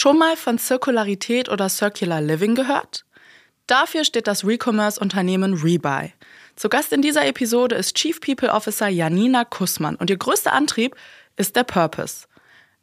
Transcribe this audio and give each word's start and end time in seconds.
Schon 0.00 0.16
mal 0.16 0.36
von 0.36 0.58
Zirkularität 0.58 1.48
oder 1.48 1.68
Circular 1.68 2.20
Living 2.20 2.54
gehört? 2.54 3.04
Dafür 3.66 4.04
steht 4.04 4.28
das 4.28 4.44
Recommerce-Unternehmen 4.44 5.54
Rebuy. 5.54 6.12
Zu 6.54 6.68
Gast 6.68 6.92
in 6.92 7.02
dieser 7.02 7.26
Episode 7.26 7.74
ist 7.74 7.96
Chief 7.96 8.20
People 8.20 8.52
Officer 8.52 8.86
Janina 8.86 9.44
Kussmann 9.44 9.96
und 9.96 10.08
ihr 10.08 10.16
größter 10.16 10.52
Antrieb 10.52 10.94
ist 11.36 11.56
der 11.56 11.64
Purpose. 11.64 12.28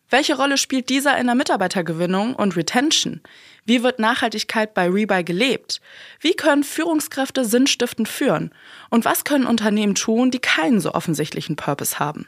Welche 0.09 0.35
Rolle 0.35 0.57
spielt 0.57 0.89
dieser 0.89 1.17
in 1.17 1.27
der 1.27 1.35
Mitarbeitergewinnung 1.35 2.35
und 2.35 2.57
Retention? 2.57 3.21
Wie 3.63 3.81
wird 3.81 3.97
Nachhaltigkeit 3.97 4.73
bei 4.73 4.89
Rebuy 4.89 5.23
gelebt? 5.23 5.79
Wie 6.19 6.33
können 6.33 6.65
Führungskräfte 6.65 7.45
sinnstiftend 7.45 8.09
führen? 8.09 8.53
Und 8.89 9.05
was 9.05 9.23
können 9.23 9.45
Unternehmen 9.45 9.95
tun, 9.95 10.31
die 10.31 10.39
keinen 10.39 10.81
so 10.81 10.91
offensichtlichen 10.93 11.55
Purpose 11.55 11.97
haben? 11.97 12.27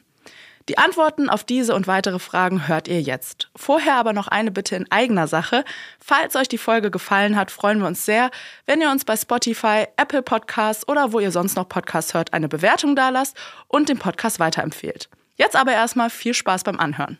Die 0.69 0.77
Antworten 0.77 1.29
auf 1.29 1.45
diese 1.45 1.73
und 1.73 1.87
weitere 1.87 2.19
Fragen 2.19 2.67
hört 2.67 2.89
ihr 2.89 3.01
jetzt. 3.01 3.49
Vorher 3.55 3.95
aber 3.95 4.11
noch 4.11 4.27
eine 4.27 4.51
Bitte 4.51 4.75
in 4.75 4.91
eigener 4.91 5.27
Sache. 5.27 5.63
Falls 5.97 6.35
euch 6.35 6.49
die 6.49 6.57
Folge 6.57 6.91
gefallen 6.91 7.37
hat, 7.37 7.51
freuen 7.51 7.79
wir 7.79 7.87
uns 7.87 8.03
sehr, 8.03 8.31
wenn 8.65 8.81
ihr 8.81 8.91
uns 8.91 9.05
bei 9.05 9.15
Spotify, 9.15 9.85
Apple 9.95 10.21
Podcasts 10.21 10.85
oder 10.87 11.13
wo 11.13 11.21
ihr 11.21 11.31
sonst 11.31 11.55
noch 11.55 11.69
Podcasts 11.69 12.13
hört, 12.13 12.33
eine 12.33 12.49
Bewertung 12.49 12.97
dalasst 12.97 13.37
und 13.69 13.87
den 13.87 13.97
Podcast 13.97 14.41
weiterempfehlt. 14.41 15.09
Jetzt 15.35 15.55
aber 15.55 15.71
erstmal 15.71 16.09
viel 16.09 16.33
Spaß 16.33 16.65
beim 16.65 16.79
Anhören. 16.79 17.17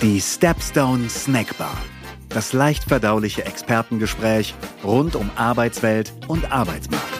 Die 0.00 0.20
Stepstone 0.20 1.10
Snackbar. 1.10 1.76
Das 2.30 2.52
leicht 2.52 2.84
verdauliche 2.84 3.44
Expertengespräch 3.44 4.54
rund 4.84 5.16
um 5.16 5.30
Arbeitswelt 5.36 6.12
und 6.28 6.50
Arbeitsmarkt. 6.52 7.17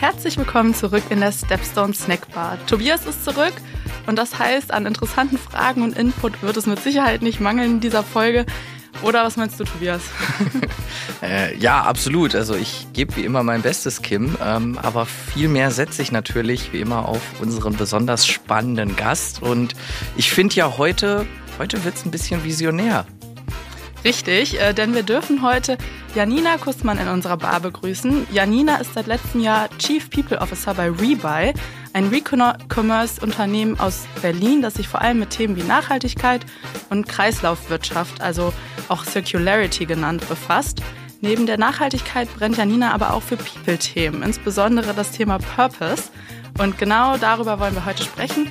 Herzlich 0.00 0.38
willkommen 0.38 0.74
zurück 0.74 1.02
in 1.10 1.20
der 1.20 1.30
Stepstone 1.30 1.92
Snackbar. 1.92 2.56
Tobias 2.66 3.04
ist 3.04 3.22
zurück 3.22 3.52
und 4.06 4.16
das 4.16 4.38
heißt, 4.38 4.72
an 4.72 4.86
interessanten 4.86 5.36
Fragen 5.36 5.82
und 5.82 5.94
Input 5.98 6.42
wird 6.42 6.56
es 6.56 6.64
mit 6.64 6.80
Sicherheit 6.80 7.20
nicht 7.20 7.38
mangeln 7.38 7.72
in 7.72 7.80
dieser 7.80 8.02
Folge. 8.02 8.46
Oder 9.02 9.24
was 9.24 9.36
meinst 9.36 9.60
du, 9.60 9.64
Tobias? 9.64 10.00
äh, 11.22 11.54
ja, 11.58 11.82
absolut. 11.82 12.34
Also 12.34 12.54
ich 12.54 12.86
gebe 12.94 13.14
wie 13.16 13.26
immer 13.26 13.42
mein 13.42 13.60
Bestes, 13.60 14.00
Kim. 14.00 14.38
Ähm, 14.42 14.78
aber 14.78 15.04
viel 15.04 15.48
mehr 15.48 15.70
setze 15.70 16.00
ich 16.00 16.12
natürlich 16.12 16.72
wie 16.72 16.80
immer 16.80 17.06
auf 17.06 17.20
unseren 17.42 17.76
besonders 17.76 18.26
spannenden 18.26 18.96
Gast. 18.96 19.42
Und 19.42 19.74
ich 20.16 20.30
finde 20.30 20.54
ja 20.54 20.78
heute, 20.78 21.26
heute 21.58 21.84
wird 21.84 21.96
es 21.96 22.06
ein 22.06 22.10
bisschen 22.10 22.42
visionär. 22.42 23.04
Richtig, 24.04 24.58
äh, 24.58 24.72
denn 24.72 24.94
wir 24.94 25.02
dürfen 25.02 25.42
heute 25.42 25.76
Janina 26.14 26.56
Kussmann 26.56 26.98
in 26.98 27.08
unserer 27.08 27.36
Bar 27.36 27.60
begrüßen. 27.60 28.26
Janina 28.32 28.76
ist 28.76 28.94
seit 28.94 29.06
letztem 29.06 29.42
Jahr 29.42 29.68
Chief 29.78 30.08
People 30.08 30.40
Officer 30.40 30.72
bei 30.72 30.88
Rebuy, 30.90 31.52
ein 31.92 32.06
Recommerce-Unternehmen 32.06 33.78
aus 33.78 34.06
Berlin, 34.22 34.62
das 34.62 34.74
sich 34.74 34.88
vor 34.88 35.02
allem 35.02 35.18
mit 35.18 35.30
Themen 35.30 35.56
wie 35.56 35.62
Nachhaltigkeit 35.62 36.46
und 36.88 37.08
Kreislaufwirtschaft, 37.08 38.22
also 38.22 38.54
auch 38.88 39.04
Circularity 39.04 39.84
genannt, 39.84 40.26
befasst. 40.28 40.80
Neben 41.20 41.44
der 41.44 41.58
Nachhaltigkeit 41.58 42.34
brennt 42.34 42.56
Janina 42.56 42.92
aber 42.92 43.12
auch 43.12 43.22
für 43.22 43.36
People-Themen, 43.36 44.22
insbesondere 44.22 44.94
das 44.94 45.10
Thema 45.10 45.38
Purpose. 45.38 46.04
Und 46.58 46.78
genau 46.78 47.18
darüber 47.18 47.60
wollen 47.60 47.74
wir 47.74 47.84
heute 47.84 48.02
sprechen. 48.02 48.50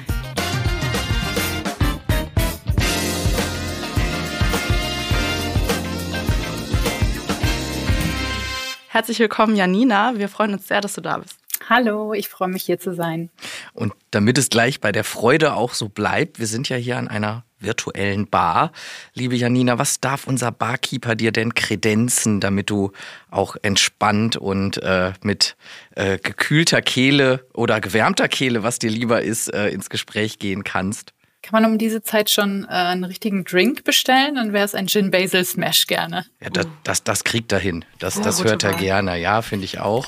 Herzlich 8.92 9.20
willkommen, 9.20 9.56
Janina. 9.56 10.14
Wir 10.16 10.28
freuen 10.30 10.54
uns 10.54 10.68
sehr, 10.68 10.82
dass 10.82 10.94
du 10.94 11.02
da 11.02 11.20
bist. 11.20 11.38
Hallo, 11.70 12.16
ich 12.16 12.28
freue 12.28 12.48
mich 12.48 12.64
hier 12.64 12.80
zu 12.80 12.95
sein. 12.95 13.30
Und 13.76 13.94
damit 14.09 14.40
es 14.40 14.50
gleich 14.50 14.82
bei 14.82 14.92
der 14.92 15.04
Freude 15.04 15.54
auch 15.54 15.76
so 15.76 15.90
bleibt, 15.90 16.40
wir 16.40 16.48
sind 16.48 16.70
ja 16.70 16.76
hier 16.76 16.98
an 16.98 17.08
einer 17.08 17.44
virtuellen 17.60 18.28
Bar. 18.28 18.72
Liebe 19.14 19.36
Janina, 19.36 19.78
was 19.78 20.02
darf 20.02 20.26
unser 20.26 20.52
Barkeeper 20.52 21.14
dir 21.14 21.32
denn 21.32 21.54
kredenzen, 21.54 22.39
damit 22.39 22.72
du 22.72 22.92
auch 23.30 23.58
entspannt 23.61 24.38
und 24.38 24.82
äh, 24.82 25.14
mit 25.22 25.55
äh, 25.94 26.17
gekühlter 26.17 26.82
Kehle 26.82 27.45
oder 27.54 27.82
gewärmter 27.82 28.28
Kehle, 28.28 28.64
was 28.64 28.80
dir 28.80 28.89
lieber 28.89 29.22
ist, 29.22 29.54
äh, 29.54 29.70
ins 29.70 29.92
Gespräch 29.92 30.39
gehen 30.39 30.64
kannst? 30.64 31.14
Kann 31.42 31.61
man 31.61 31.72
um 31.72 31.77
diese 31.77 32.02
Zeit 32.02 32.30
schon 32.30 32.66
äh, 32.66 32.73
einen 32.73 33.05
richtigen 33.05 33.45
Drink 33.45 33.83
bestellen? 33.83 34.36
Dann 34.36 34.52
wäre 34.52 34.66
es 34.66 34.76
ein 34.76 34.88
Gin 34.88 35.10
Basil 35.10 35.45
Smash 35.45 35.88
gerne. 35.88 36.26
Ja, 36.42 36.50
das, 36.50 36.67
das, 36.83 37.04
das 37.04 37.23
kriegt 37.23 37.52
er 37.52 37.60
hin. 37.60 37.86
Das, 38.00 38.16
ja, 38.16 38.23
das 38.23 38.44
hört 38.44 38.64
er 38.64 38.73
Wahl. 38.73 38.80
gerne. 38.80 39.17
Ja, 39.20 39.42
finde 39.42 39.66
ich 39.66 39.80
auch. 39.80 40.08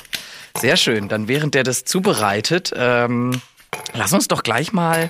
Sehr 0.58 0.76
schön. 0.76 1.08
Dann 1.08 1.28
während 1.28 1.56
der 1.56 1.64
das 1.64 1.86
zubereitet, 1.86 2.74
ähm, 2.76 3.42
lass 3.94 4.12
uns 4.12 4.28
doch 4.28 4.44
gleich 4.44 4.74
mal 4.74 5.10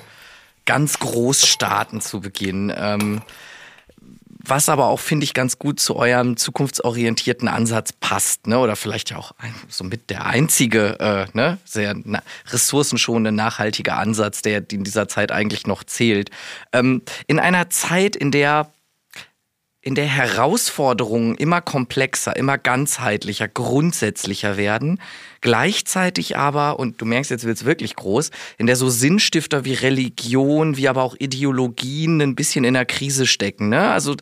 ganz 0.64 1.00
groß 1.00 1.46
starten 1.46 2.00
zu 2.00 2.20
Beginn. 2.20 2.72
Ähm, 2.76 3.22
was 4.44 4.68
aber 4.68 4.86
auch, 4.88 5.00
finde 5.00 5.24
ich, 5.24 5.34
ganz 5.34 5.58
gut 5.58 5.80
zu 5.80 5.96
eurem 5.96 6.36
zukunftsorientierten 6.36 7.48
Ansatz 7.48 7.92
passt, 7.92 8.46
ne? 8.46 8.58
Oder 8.58 8.76
vielleicht 8.76 9.10
ja 9.10 9.16
auch 9.16 9.32
ein, 9.38 9.54
somit 9.68 10.10
der 10.10 10.26
einzige, 10.26 10.98
äh, 11.00 11.26
ne, 11.32 11.58
sehr 11.64 11.94
na, 12.04 12.22
ressourcenschonende, 12.50 13.32
nachhaltige 13.32 13.94
Ansatz, 13.94 14.42
der 14.42 14.64
in 14.70 14.84
dieser 14.84 15.08
Zeit 15.08 15.32
eigentlich 15.32 15.66
noch 15.66 15.84
zählt. 15.84 16.30
Ähm, 16.72 17.02
in 17.26 17.38
einer 17.38 17.70
Zeit, 17.70 18.16
in 18.16 18.30
der 18.30 18.70
in 19.84 19.96
der 19.96 20.06
Herausforderungen 20.06 21.34
immer 21.34 21.60
komplexer, 21.60 22.36
immer 22.36 22.56
ganzheitlicher, 22.56 23.48
grundsätzlicher 23.48 24.56
werden, 24.56 25.00
gleichzeitig 25.40 26.36
aber, 26.36 26.78
und 26.78 27.00
du 27.00 27.04
merkst, 27.04 27.32
jetzt 27.32 27.44
wird 27.44 27.58
es 27.58 27.64
wirklich 27.64 27.96
groß, 27.96 28.30
in 28.58 28.66
der 28.66 28.76
so 28.76 28.88
Sinnstifter 28.88 29.64
wie 29.64 29.74
Religion, 29.74 30.76
wie 30.76 30.88
aber 30.88 31.02
auch 31.02 31.16
Ideologien 31.18 32.22
ein 32.22 32.36
bisschen 32.36 32.64
in 32.64 32.74
der 32.74 32.86
Krise 32.86 33.26
stecken. 33.26 33.70
Ne? 33.70 33.90
Also 33.90 34.14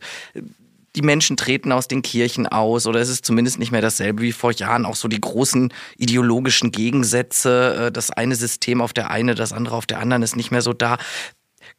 die 0.95 1.03
Menschen 1.03 1.37
treten 1.37 1.71
aus 1.71 1.87
den 1.87 2.01
Kirchen 2.01 2.47
aus 2.47 2.87
oder 2.87 2.99
es 2.99 3.09
ist 3.09 3.23
zumindest 3.23 3.59
nicht 3.59 3.71
mehr 3.71 3.81
dasselbe 3.81 4.23
wie 4.23 4.31
vor 4.31 4.51
Jahren. 4.51 4.85
Auch 4.85 4.95
so 4.95 5.07
die 5.07 5.21
großen 5.21 5.71
ideologischen 5.97 6.71
Gegensätze, 6.71 7.87
äh, 7.87 7.91
das 7.91 8.09
eine 8.09 8.35
System 8.35 8.81
auf 8.81 8.93
der 8.93 9.11
eine, 9.11 9.35
das 9.35 9.53
andere 9.53 9.75
auf 9.75 9.85
der 9.85 9.99
anderen 9.99 10.23
ist 10.23 10.35
nicht 10.35 10.51
mehr 10.51 10.63
so 10.63 10.73
da 10.73 10.97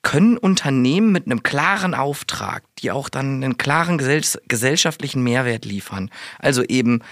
können 0.02 0.36
Unternehmen 0.36 1.12
mit 1.12 1.26
einem 1.26 1.42
klaren 1.42 1.94
Auftrag, 1.94 2.64
die 2.78 2.90
auch 2.90 3.08
dann 3.08 3.42
einen 3.42 3.56
klaren 3.56 3.98
gesellschaftlichen 3.98 5.22
Mehrwert 5.22 5.64
liefern, 5.64 6.10
also 6.38 6.62
eben 6.64 7.02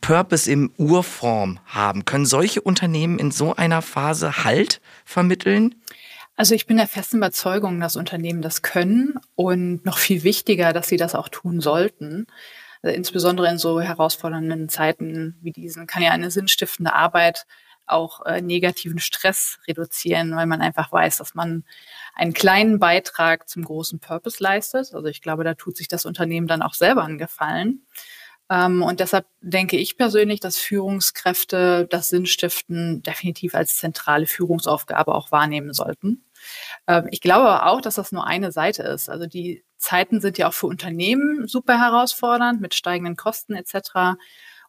Purpose 0.00 0.50
im 0.50 0.72
Urform 0.76 1.58
haben, 1.66 2.04
können 2.04 2.26
solche 2.26 2.60
Unternehmen 2.60 3.18
in 3.18 3.30
so 3.30 3.56
einer 3.56 3.82
Phase 3.82 4.44
Halt 4.44 4.80
vermitteln? 5.04 5.74
Also 6.36 6.54
ich 6.54 6.66
bin 6.66 6.76
der 6.76 6.86
festen 6.86 7.16
Überzeugung, 7.16 7.80
dass 7.80 7.96
Unternehmen 7.96 8.40
das 8.40 8.62
können 8.62 9.14
und 9.34 9.84
noch 9.84 9.98
viel 9.98 10.22
wichtiger, 10.22 10.72
dass 10.72 10.88
sie 10.88 10.96
das 10.96 11.14
auch 11.14 11.28
tun 11.28 11.60
sollten. 11.60 12.26
Also 12.82 12.96
insbesondere 12.96 13.48
in 13.50 13.58
so 13.58 13.80
herausfordernden 13.80 14.68
Zeiten 14.68 15.36
wie 15.42 15.52
diesen 15.52 15.86
kann 15.86 16.02
ja 16.02 16.12
eine 16.12 16.30
sinnstiftende 16.30 16.94
Arbeit 16.94 17.46
auch 17.90 18.24
äh, 18.26 18.40
negativen 18.40 18.98
Stress 18.98 19.58
reduzieren, 19.66 20.34
weil 20.36 20.46
man 20.46 20.60
einfach 20.60 20.92
weiß, 20.92 21.18
dass 21.18 21.34
man 21.34 21.64
einen 22.14 22.32
kleinen 22.32 22.78
Beitrag 22.78 23.48
zum 23.48 23.64
großen 23.64 24.00
Purpose 24.00 24.42
leistet. 24.42 24.94
Also 24.94 25.06
ich 25.06 25.22
glaube, 25.22 25.44
da 25.44 25.54
tut 25.54 25.76
sich 25.76 25.88
das 25.88 26.04
Unternehmen 26.04 26.46
dann 26.46 26.62
auch 26.62 26.74
selber 26.74 27.04
einen 27.04 27.18
Gefallen. 27.18 27.86
Ähm, 28.50 28.82
und 28.82 29.00
deshalb 29.00 29.26
denke 29.40 29.76
ich 29.76 29.96
persönlich, 29.96 30.40
dass 30.40 30.56
Führungskräfte 30.56 31.86
das 31.88 32.08
Sinnstiften 32.08 33.02
definitiv 33.02 33.54
als 33.54 33.76
zentrale 33.76 34.26
Führungsaufgabe 34.26 35.14
auch 35.14 35.30
wahrnehmen 35.30 35.72
sollten. 35.72 36.24
Ähm, 36.88 37.06
ich 37.10 37.20
glaube 37.20 37.48
aber 37.48 37.70
auch, 37.70 37.80
dass 37.80 37.94
das 37.94 38.12
nur 38.12 38.26
eine 38.26 38.50
Seite 38.50 38.82
ist. 38.82 39.08
Also 39.08 39.26
die 39.26 39.64
Zeiten 39.78 40.20
sind 40.20 40.36
ja 40.36 40.48
auch 40.48 40.54
für 40.54 40.66
Unternehmen 40.66 41.46
super 41.46 41.78
herausfordernd 41.78 42.60
mit 42.60 42.74
steigenden 42.74 43.16
Kosten 43.16 43.54
etc. 43.54 44.18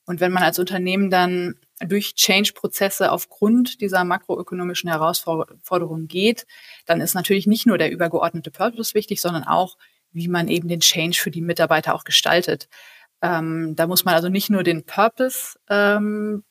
Und 0.06 0.20
wenn 0.20 0.31
man 0.31 0.44
als 0.44 0.60
Unternehmen 0.60 1.10
dann 1.10 1.56
durch 1.86 2.16
Change-Prozesse 2.16 3.12
aufgrund 3.12 3.81
dieser 3.81 4.03
makroökonomischen 4.03 4.90
Herausforderungen 4.90 6.07
geht, 6.07 6.45
dann 6.86 7.01
ist 7.01 7.13
natürlich 7.13 7.48
nicht 7.48 7.66
nur 7.66 7.78
der 7.78 7.92
übergeordnete 7.92 8.51
Purpose 8.51 8.94
wichtig, 8.94 9.22
sondern 9.22 9.44
auch, 9.44 9.78
wie 10.12 10.28
man 10.28 10.48
eben 10.48 10.68
den 10.68 10.81
Change 10.81 11.18
für 11.18 11.31
die 11.31 11.42
Mitarbeiter 11.42 11.95
auch 11.95 12.04
gestaltet. 12.04 12.68
Ähm, 13.22 13.75
da 13.75 13.88
muss 13.88 14.04
man 14.06 14.16
also 14.16 14.30
nicht 14.30 14.50
nur 14.50 14.63
den 14.63 14.86
Purpose 14.86 15.57
ähm, 15.69 16.44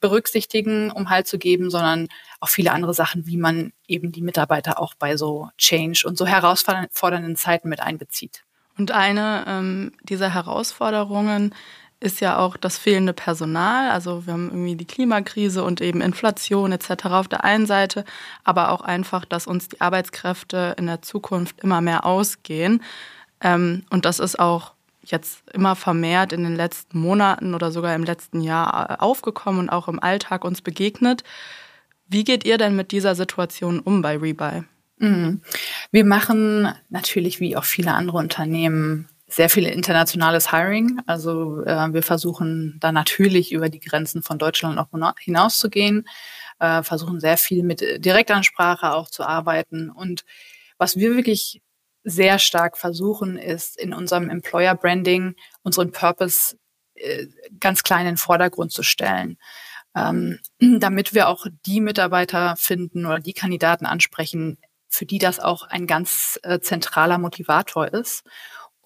berücksichtigen, 0.00 0.90
um 0.90 1.10
Halt 1.10 1.26
zu 1.26 1.38
geben, 1.38 1.70
sondern 1.70 2.08
auch 2.40 2.48
viele 2.48 2.72
andere 2.72 2.94
Sachen, 2.94 3.26
wie 3.26 3.36
man 3.36 3.72
eben 3.86 4.12
die 4.12 4.22
Mitarbeiter 4.22 4.80
auch 4.80 4.94
bei 4.94 5.16
so 5.16 5.50
Change 5.58 6.04
und 6.06 6.16
so 6.16 6.26
herausfordernden 6.26 7.36
Zeiten 7.36 7.68
mit 7.68 7.80
einbezieht. 7.80 8.44
Und 8.78 8.90
eine 8.90 9.44
ähm, 9.46 9.92
dieser 10.02 10.32
Herausforderungen 10.32 11.54
ist 12.02 12.20
ja 12.20 12.38
auch 12.38 12.56
das 12.56 12.78
fehlende 12.78 13.12
Personal. 13.12 13.90
Also 13.90 14.26
wir 14.26 14.32
haben 14.32 14.50
irgendwie 14.50 14.76
die 14.76 14.86
Klimakrise 14.86 15.62
und 15.62 15.80
eben 15.80 16.00
Inflation 16.00 16.72
etc. 16.72 17.06
auf 17.06 17.28
der 17.28 17.44
einen 17.44 17.66
Seite, 17.66 18.04
aber 18.44 18.70
auch 18.70 18.80
einfach, 18.82 19.24
dass 19.24 19.46
uns 19.46 19.68
die 19.68 19.80
Arbeitskräfte 19.80 20.74
in 20.78 20.86
der 20.86 21.02
Zukunft 21.02 21.60
immer 21.60 21.80
mehr 21.80 22.04
ausgehen. 22.04 22.82
Ähm, 23.40 23.84
und 23.90 24.04
das 24.04 24.18
ist 24.18 24.38
auch 24.38 24.72
jetzt 25.04 25.42
immer 25.52 25.76
vermehrt 25.76 26.32
in 26.32 26.42
den 26.44 26.56
letzten 26.56 26.98
Monaten 26.98 27.54
oder 27.54 27.70
sogar 27.70 27.94
im 27.94 28.04
letzten 28.04 28.40
Jahr 28.40 28.90
äh, 28.90 28.96
aufgekommen 28.98 29.60
und 29.60 29.70
auch 29.70 29.88
im 29.88 30.02
Alltag 30.02 30.44
uns 30.44 30.60
begegnet. 30.60 31.24
Wie 32.08 32.24
geht 32.24 32.44
ihr 32.44 32.58
denn 32.58 32.76
mit 32.76 32.92
dieser 32.92 33.14
Situation 33.14 33.80
um 33.80 34.02
bei 34.02 34.16
Rebuy? 34.16 34.64
Mhm. 34.98 35.40
Wir 35.90 36.04
machen 36.04 36.72
natürlich 36.88 37.40
wie 37.40 37.56
auch 37.56 37.64
viele 37.64 37.94
andere 37.94 38.18
Unternehmen 38.18 39.08
sehr 39.32 39.48
viel 39.48 39.66
internationales 39.66 40.50
Hiring. 40.50 41.00
Also 41.06 41.64
äh, 41.64 41.92
wir 41.92 42.02
versuchen 42.02 42.76
da 42.80 42.92
natürlich 42.92 43.52
über 43.52 43.68
die 43.68 43.80
Grenzen 43.80 44.22
von 44.22 44.38
Deutschland 44.38 44.78
auch 44.78 44.88
hinauszugehen, 45.18 46.06
äh, 46.58 46.82
versuchen 46.82 47.18
sehr 47.18 47.38
viel 47.38 47.62
mit 47.62 47.80
Direktansprache 47.80 48.92
auch 48.92 49.08
zu 49.08 49.24
arbeiten. 49.24 49.90
Und 49.90 50.24
was 50.76 50.96
wir 50.96 51.16
wirklich 51.16 51.62
sehr 52.04 52.38
stark 52.38 52.76
versuchen, 52.76 53.38
ist 53.38 53.78
in 53.78 53.94
unserem 53.94 54.28
Employer 54.28 54.74
Branding 54.74 55.34
unseren 55.62 55.92
Purpose 55.92 56.56
äh, 56.94 57.26
ganz 57.58 57.82
klein 57.82 58.02
in 58.02 58.12
den 58.12 58.16
Vordergrund 58.18 58.72
zu 58.72 58.82
stellen. 58.82 59.38
Ähm, 59.94 60.40
damit 60.58 61.14
wir 61.14 61.28
auch 61.28 61.46
die 61.66 61.80
Mitarbeiter 61.80 62.56
finden 62.56 63.06
oder 63.06 63.18
die 63.18 63.34
Kandidaten 63.34 63.86
ansprechen, 63.86 64.58
für 64.88 65.06
die 65.06 65.18
das 65.18 65.40
auch 65.40 65.62
ein 65.64 65.86
ganz 65.86 66.38
äh, 66.42 66.60
zentraler 66.60 67.16
Motivator 67.16 67.88
ist. 67.88 68.24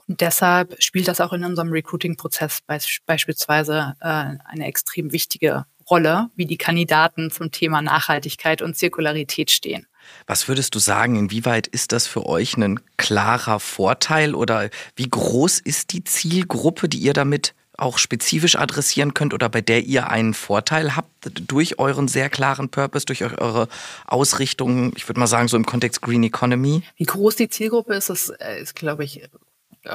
Und 0.08 0.20
deshalb 0.20 0.80
spielt 0.82 1.08
das 1.08 1.20
auch 1.20 1.32
in 1.32 1.44
unserem 1.44 1.70
Recruiting-Prozess 1.70 2.60
beisp 2.66 3.00
beispielsweise 3.06 3.94
äh, 4.00 4.06
eine 4.44 4.66
extrem 4.66 5.12
wichtige 5.12 5.66
Rolle, 5.88 6.30
wie 6.36 6.46
die 6.46 6.58
Kandidaten 6.58 7.30
zum 7.30 7.50
Thema 7.50 7.82
Nachhaltigkeit 7.82 8.62
und 8.62 8.76
Zirkularität 8.76 9.50
stehen. 9.50 9.86
Was 10.26 10.48
würdest 10.48 10.74
du 10.74 10.78
sagen, 10.78 11.16
inwieweit 11.16 11.66
ist 11.66 11.92
das 11.92 12.06
für 12.06 12.26
euch 12.26 12.56
ein 12.56 12.80
klarer 12.96 13.60
Vorteil 13.60 14.34
oder 14.34 14.70
wie 14.94 15.08
groß 15.08 15.58
ist 15.60 15.92
die 15.92 16.04
Zielgruppe, 16.04 16.88
die 16.88 16.98
ihr 16.98 17.12
damit 17.12 17.54
auch 17.78 17.98
spezifisch 17.98 18.56
adressieren 18.56 19.14
könnt 19.14 19.34
oder 19.34 19.48
bei 19.48 19.60
der 19.60 19.84
ihr 19.84 20.08
einen 20.08 20.32
Vorteil 20.32 20.96
habt 20.96 21.10
durch 21.46 21.78
euren 21.78 22.08
sehr 22.08 22.30
klaren 22.30 22.70
Purpose, 22.70 23.04
durch 23.04 23.22
eure 23.22 23.68
Ausrichtung, 24.06 24.92
ich 24.96 25.06
würde 25.08 25.20
mal 25.20 25.26
sagen, 25.26 25.48
so 25.48 25.56
im 25.56 25.66
Kontext 25.66 26.00
Green 26.00 26.22
Economy? 26.22 26.82
Wie 26.96 27.04
groß 27.04 27.36
die 27.36 27.48
Zielgruppe 27.48 27.94
ist, 27.94 28.08
das 28.08 28.30
äh, 28.30 28.60
ist, 28.60 28.76
glaube 28.76 29.04
ich, 29.04 29.28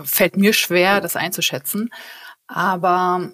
fällt 0.04 0.38
mir 0.38 0.54
schwer, 0.54 1.02
das 1.02 1.16
einzuschätzen. 1.16 1.90
Aber 2.48 3.32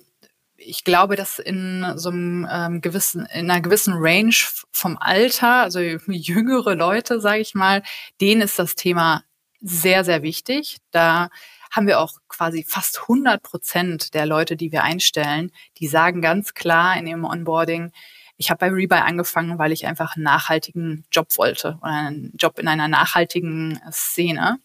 ich 0.57 0.83
glaube, 0.83 1.15
dass 1.15 1.39
in 1.39 1.86
so 1.95 2.09
einem 2.09 2.48
ähm, 2.51 2.81
gewissen, 2.81 3.25
in 3.33 3.50
einer 3.50 3.62
gewissen 3.62 3.94
Range 3.98 4.36
vom 4.71 4.98
Alter, 5.00 5.63
also 5.63 5.80
jüngere 6.07 6.75
Leute, 6.75 7.21
sage 7.21 7.42
ich 7.42 7.56
mal, 7.56 7.83
denen 8.21 8.42
ist 8.42 8.59
das 8.59 8.75
Thema 8.75 9.24
sehr, 9.62 10.04
sehr 10.04 10.24
wichtig. 10.24 10.77
Da 10.92 11.30
haben 11.71 11.88
wir 11.88 12.00
auch 12.00 12.13
quasi 12.27 12.63
fast 12.63 13.01
100 13.01 13.42
Prozent 13.42 14.13
der 14.13 14.25
Leute, 14.25 14.56
die 14.56 14.71
wir 14.71 14.83
einstellen, 14.83 15.51
die 15.77 15.88
sagen 15.88 16.21
ganz 16.21 16.53
klar 16.53 16.98
in 16.98 17.07
ihrem 17.07 17.25
Onboarding, 17.25 17.92
ich 18.38 18.51
habe 18.51 18.60
bei 18.60 18.69
Rebuy 18.69 19.00
angefangen, 19.00 19.57
weil 19.57 19.71
ich 19.71 19.88
einfach 19.88 20.15
einen 20.15 20.24
nachhaltigen 20.24 21.06
Job 21.12 21.27
wollte 21.38 21.80
oder 21.81 21.92
einen 21.92 22.33
Job 22.38 22.60
in 22.60 22.68
einer 22.68 22.88
nachhaltigen 22.88 23.80
Szene. 23.92 24.60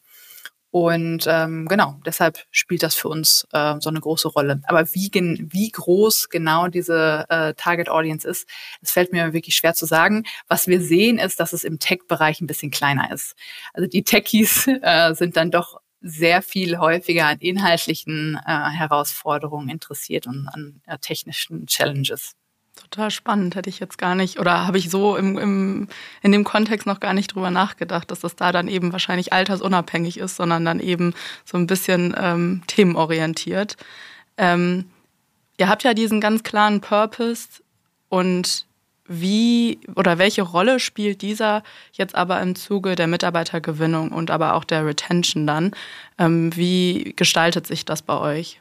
Und 0.72 1.26
ähm, 1.28 1.68
genau, 1.68 2.00
deshalb 2.06 2.46
spielt 2.50 2.82
das 2.82 2.94
für 2.94 3.08
uns 3.08 3.46
äh, 3.52 3.74
so 3.78 3.90
eine 3.90 4.00
große 4.00 4.28
Rolle. 4.28 4.62
Aber 4.64 4.86
wie, 4.94 5.10
gen 5.10 5.50
wie 5.52 5.70
groß 5.70 6.30
genau 6.30 6.68
diese 6.68 7.26
äh, 7.28 7.52
Target 7.52 7.90
Audience 7.90 8.26
ist, 8.26 8.48
das 8.80 8.90
fällt 8.90 9.12
mir 9.12 9.34
wirklich 9.34 9.54
schwer 9.54 9.74
zu 9.74 9.84
sagen. 9.84 10.24
Was 10.48 10.68
wir 10.68 10.80
sehen, 10.80 11.18
ist, 11.18 11.38
dass 11.40 11.52
es 11.52 11.64
im 11.64 11.78
Tech-Bereich 11.78 12.40
ein 12.40 12.46
bisschen 12.46 12.70
kleiner 12.70 13.12
ist. 13.12 13.36
Also 13.74 13.86
die 13.86 14.02
Techies 14.02 14.66
äh, 14.82 15.14
sind 15.14 15.36
dann 15.36 15.50
doch 15.50 15.78
sehr 16.00 16.40
viel 16.40 16.78
häufiger 16.78 17.26
an 17.26 17.38
inhaltlichen 17.38 18.40
äh, 18.46 18.70
Herausforderungen 18.70 19.68
interessiert 19.68 20.26
und 20.26 20.48
an 20.48 20.80
äh, 20.86 20.96
technischen 20.96 21.66
Challenges. 21.66 22.32
Total 22.74 23.10
spannend, 23.10 23.54
hätte 23.54 23.68
ich 23.68 23.80
jetzt 23.80 23.98
gar 23.98 24.14
nicht, 24.14 24.40
oder 24.40 24.66
habe 24.66 24.78
ich 24.78 24.88
so 24.88 25.16
im, 25.16 25.36
im, 25.38 25.88
in 26.22 26.32
dem 26.32 26.42
Kontext 26.42 26.86
noch 26.86 27.00
gar 27.00 27.12
nicht 27.12 27.34
drüber 27.34 27.50
nachgedacht, 27.50 28.10
dass 28.10 28.20
das 28.20 28.34
da 28.34 28.50
dann 28.50 28.66
eben 28.66 28.92
wahrscheinlich 28.92 29.32
altersunabhängig 29.32 30.18
ist, 30.18 30.36
sondern 30.36 30.64
dann 30.64 30.80
eben 30.80 31.14
so 31.44 31.58
ein 31.58 31.66
bisschen 31.66 32.14
ähm, 32.18 32.62
themenorientiert. 32.66 33.76
Ähm, 34.38 34.90
ihr 35.58 35.68
habt 35.68 35.84
ja 35.84 35.92
diesen 35.92 36.20
ganz 36.20 36.42
klaren 36.42 36.80
Purpose 36.80 37.62
und 38.08 38.66
wie 39.06 39.80
oder 39.94 40.18
welche 40.18 40.42
Rolle 40.42 40.80
spielt 40.80 41.22
dieser 41.22 41.62
jetzt 41.92 42.14
aber 42.14 42.40
im 42.40 42.54
Zuge 42.54 42.94
der 42.94 43.06
Mitarbeitergewinnung 43.06 44.12
und 44.12 44.30
aber 44.30 44.54
auch 44.54 44.64
der 44.64 44.86
Retention 44.86 45.46
dann? 45.46 45.72
Ähm, 46.18 46.54
wie 46.56 47.12
gestaltet 47.16 47.66
sich 47.66 47.84
das 47.84 48.02
bei 48.02 48.18
euch? 48.18 48.60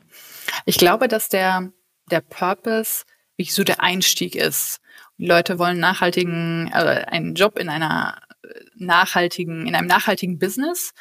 Ich 0.66 0.78
glaube, 0.78 1.08
dass 1.08 1.30
der, 1.30 1.69
der 2.10 2.22
Purpose 2.22 3.04
wie 3.48 3.52
so 3.52 3.64
der 3.64 3.82
Einstieg 3.82 4.36
ist. 4.36 4.80
Die 5.18 5.26
Leute 5.26 5.60
wollen 5.60 5.80
nachhaltigen, 5.80 6.72
äh, 6.74 7.06
einen 7.08 7.36
Job 7.36 7.58
in 7.58 7.70
einer 7.70 8.22
äh, 8.44 8.48
nachhaltigen, 8.76 9.68
in 9.68 9.76
einem 9.76 9.88
nachhaltigen 9.88 10.40
Business 10.40 10.94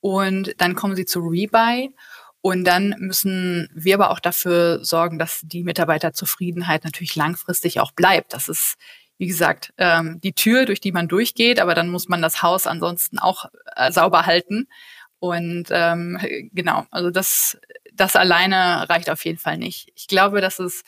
und 0.00 0.54
dann 0.58 0.74
kommen 0.74 0.96
sie 0.96 1.06
zu 1.06 1.20
Rebuy 1.20 1.90
und 2.42 2.64
dann 2.64 2.94
müssen 2.98 3.68
wir 3.74 3.94
aber 3.94 4.10
auch 4.10 4.20
dafür 4.20 4.84
sorgen, 4.84 5.18
dass 5.18 5.40
die 5.42 5.64
Mitarbeiterzufriedenheit 5.64 6.84
natürlich 6.84 7.16
langfristig 7.16 7.80
auch 7.80 7.92
bleibt. 7.92 8.34
Das 8.34 8.48
ist, 8.48 8.76
wie 9.18 9.26
gesagt, 9.26 9.72
ähm, 9.78 10.20
die 10.22 10.32
Tür, 10.32 10.64
durch 10.64 10.80
die 10.80 10.92
man 10.92 11.08
durchgeht, 11.08 11.58
aber 11.60 11.74
dann 11.74 11.88
muss 11.88 12.08
man 12.08 12.22
das 12.22 12.42
Haus 12.42 12.66
ansonsten 12.66 13.18
auch 13.18 13.46
äh, 13.74 13.90
sauber 13.90 14.26
halten. 14.26 14.68
Und 15.18 15.68
ähm, 15.70 16.20
genau, 16.52 16.86
also 16.90 17.10
das, 17.10 17.58
das 17.92 18.16
alleine 18.16 18.88
reicht 18.88 19.10
auf 19.10 19.24
jeden 19.24 19.38
Fall 19.38 19.58
nicht. 19.58 19.90
Ich 19.96 20.06
glaube, 20.06 20.40
dass 20.40 20.58
es 20.58 20.84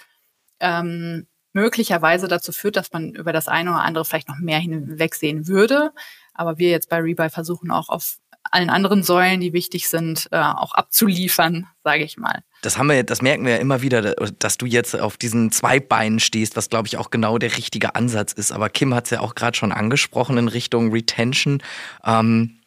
ähm, 0.60 1.26
möglicherweise 1.52 2.28
dazu 2.28 2.52
führt, 2.52 2.76
dass 2.76 2.92
man 2.92 3.14
über 3.14 3.32
das 3.32 3.48
eine 3.48 3.70
oder 3.70 3.82
andere 3.82 4.04
vielleicht 4.04 4.28
noch 4.28 4.38
mehr 4.38 4.58
hinwegsehen 4.58 5.48
würde. 5.48 5.92
Aber 6.34 6.58
wir 6.58 6.70
jetzt 6.70 6.88
bei 6.88 6.98
Rebuy 6.98 7.30
versuchen 7.30 7.70
auch 7.70 7.88
auf 7.88 8.18
allen 8.50 8.70
anderen 8.70 9.02
Säulen, 9.02 9.40
die 9.40 9.52
wichtig 9.52 9.88
sind, 9.88 10.28
äh, 10.30 10.38
auch 10.38 10.72
abzuliefern, 10.72 11.66
sage 11.84 12.04
ich 12.04 12.16
mal. 12.16 12.42
Das 12.62 12.78
haben 12.78 12.88
wir, 12.88 13.02
das 13.04 13.22
merken 13.22 13.44
wir 13.44 13.52
ja 13.52 13.58
immer 13.58 13.82
wieder, 13.82 14.14
dass 14.38 14.58
du 14.58 14.66
jetzt 14.66 14.98
auf 14.98 15.16
diesen 15.16 15.50
zwei 15.50 15.80
Beinen 15.80 16.18
stehst, 16.18 16.56
was 16.56 16.70
glaube 16.70 16.88
ich 16.88 16.96
auch 16.96 17.10
genau 17.10 17.38
der 17.38 17.56
richtige 17.56 17.94
Ansatz 17.94 18.32
ist. 18.32 18.52
Aber 18.52 18.68
Kim 18.68 18.94
hat 18.94 19.04
es 19.04 19.10
ja 19.10 19.20
auch 19.20 19.34
gerade 19.34 19.56
schon 19.56 19.72
angesprochen 19.72 20.38
in 20.38 20.48
Richtung 20.48 20.92
Retention. 20.92 21.62
Ähm, 22.04 22.57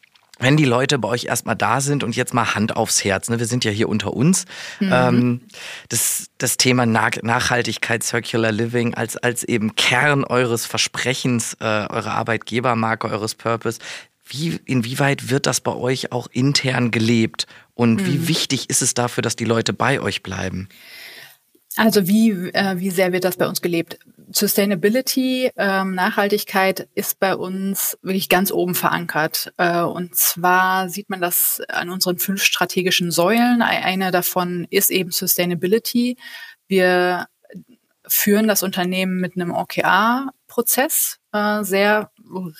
wenn 0.42 0.56
die 0.56 0.64
Leute 0.64 0.98
bei 0.98 1.08
euch 1.08 1.24
erstmal 1.24 1.56
da 1.56 1.80
sind 1.80 2.04
und 2.04 2.16
jetzt 2.16 2.34
mal 2.34 2.54
Hand 2.54 2.76
aufs 2.76 3.04
Herz, 3.04 3.30
ne, 3.30 3.38
wir 3.38 3.46
sind 3.46 3.64
ja 3.64 3.70
hier 3.70 3.88
unter 3.88 4.12
uns, 4.12 4.44
mhm. 4.80 4.90
ähm, 4.92 5.40
das, 5.88 6.26
das 6.38 6.56
Thema 6.56 6.84
Nachhaltigkeit, 6.84 8.02
Circular 8.02 8.52
Living 8.52 8.94
als, 8.94 9.16
als 9.16 9.44
eben 9.44 9.76
Kern 9.76 10.24
eures 10.24 10.66
Versprechens, 10.66 11.54
äh, 11.60 11.64
eurer 11.64 12.12
Arbeitgebermarke, 12.12 13.08
eures 13.08 13.34
Purpose, 13.34 13.78
wie, 14.26 14.60
inwieweit 14.64 15.30
wird 15.30 15.46
das 15.46 15.60
bei 15.60 15.74
euch 15.74 16.12
auch 16.12 16.26
intern 16.32 16.90
gelebt 16.90 17.46
und 17.74 18.00
mhm. 18.00 18.06
wie 18.06 18.28
wichtig 18.28 18.68
ist 18.70 18.82
es 18.82 18.94
dafür, 18.94 19.22
dass 19.22 19.36
die 19.36 19.44
Leute 19.44 19.72
bei 19.72 20.00
euch 20.00 20.22
bleiben? 20.22 20.68
Also 21.76 22.06
wie, 22.06 22.30
äh, 22.30 22.78
wie 22.78 22.90
sehr 22.90 23.12
wird 23.12 23.24
das 23.24 23.36
bei 23.36 23.48
uns 23.48 23.62
gelebt? 23.62 23.98
Sustainability, 24.30 25.50
ähm, 25.56 25.94
Nachhaltigkeit 25.94 26.88
ist 26.94 27.18
bei 27.18 27.34
uns 27.34 27.98
wirklich 28.02 28.28
ganz 28.28 28.50
oben 28.52 28.74
verankert. 28.74 29.52
Äh, 29.56 29.80
und 29.80 30.14
zwar 30.14 30.88
sieht 30.88 31.08
man 31.08 31.20
das 31.20 31.60
an 31.68 31.88
unseren 31.90 32.18
fünf 32.18 32.42
strategischen 32.42 33.10
Säulen. 33.10 33.62
Eine 33.62 34.10
davon 34.10 34.66
ist 34.70 34.90
eben 34.90 35.10
Sustainability. 35.10 36.16
Wir 36.68 37.26
führen 38.06 38.48
das 38.48 38.62
Unternehmen 38.62 39.20
mit 39.20 39.36
einem 39.36 39.52
OKR-Prozess, 39.52 41.18
äh, 41.32 41.62
sehr 41.62 42.10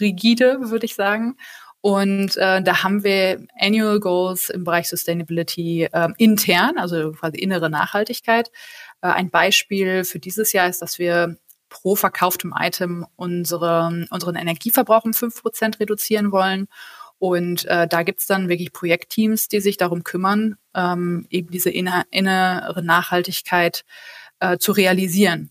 rigide, 0.01 0.71
würde 0.71 0.87
ich 0.87 0.95
sagen. 0.95 1.37
Und 1.83 2.37
äh, 2.37 2.63
da 2.63 2.85
haben 2.85 3.03
wir 3.03 3.45
Annual 3.59 3.99
Goals 3.99 4.51
im 4.51 4.63
Bereich 4.63 4.89
Sustainability 4.89 5.89
äh, 5.93 6.09
intern, 6.17 6.79
also 6.79 7.11
quasi 7.13 7.39
innere 7.39 7.69
Nachhaltigkeit. 7.71 8.53
Äh, 9.03 9.09
ein 9.09 9.31
Beispiel 9.31 10.05
für 10.05 10.19
dieses 10.19 10.53
Jahr 10.53 10.69
ist, 10.69 10.81
dass 10.81 10.99
wir 10.99 11.37
pro 11.69 11.97
verkauftem 11.97 12.55
Item 12.59 13.07
unsere, 13.17 14.07
unseren 14.11 14.35
Energieverbrauch 14.37 15.05
um 15.05 15.15
fünf 15.15 15.43
Prozent 15.43 15.81
reduzieren 15.81 16.33
wollen. 16.33 16.69
Und 17.19 17.65
äh, 17.67 17.87
da 17.87 18.03
gibt's 18.03 18.27
dann 18.27 18.49
wirklich 18.49 18.73
Projektteams, 18.73 19.49
die 19.49 19.61
sich 19.61 19.77
darum 19.77 20.03
kümmern, 20.03 20.57
ähm, 20.75 21.27
eben 21.31 21.51
diese 21.51 21.71
inner, 21.71 22.05
innere 22.11 22.83
Nachhaltigkeit 22.83 23.85
äh, 24.41 24.59
zu 24.59 24.73
realisieren. 24.73 25.51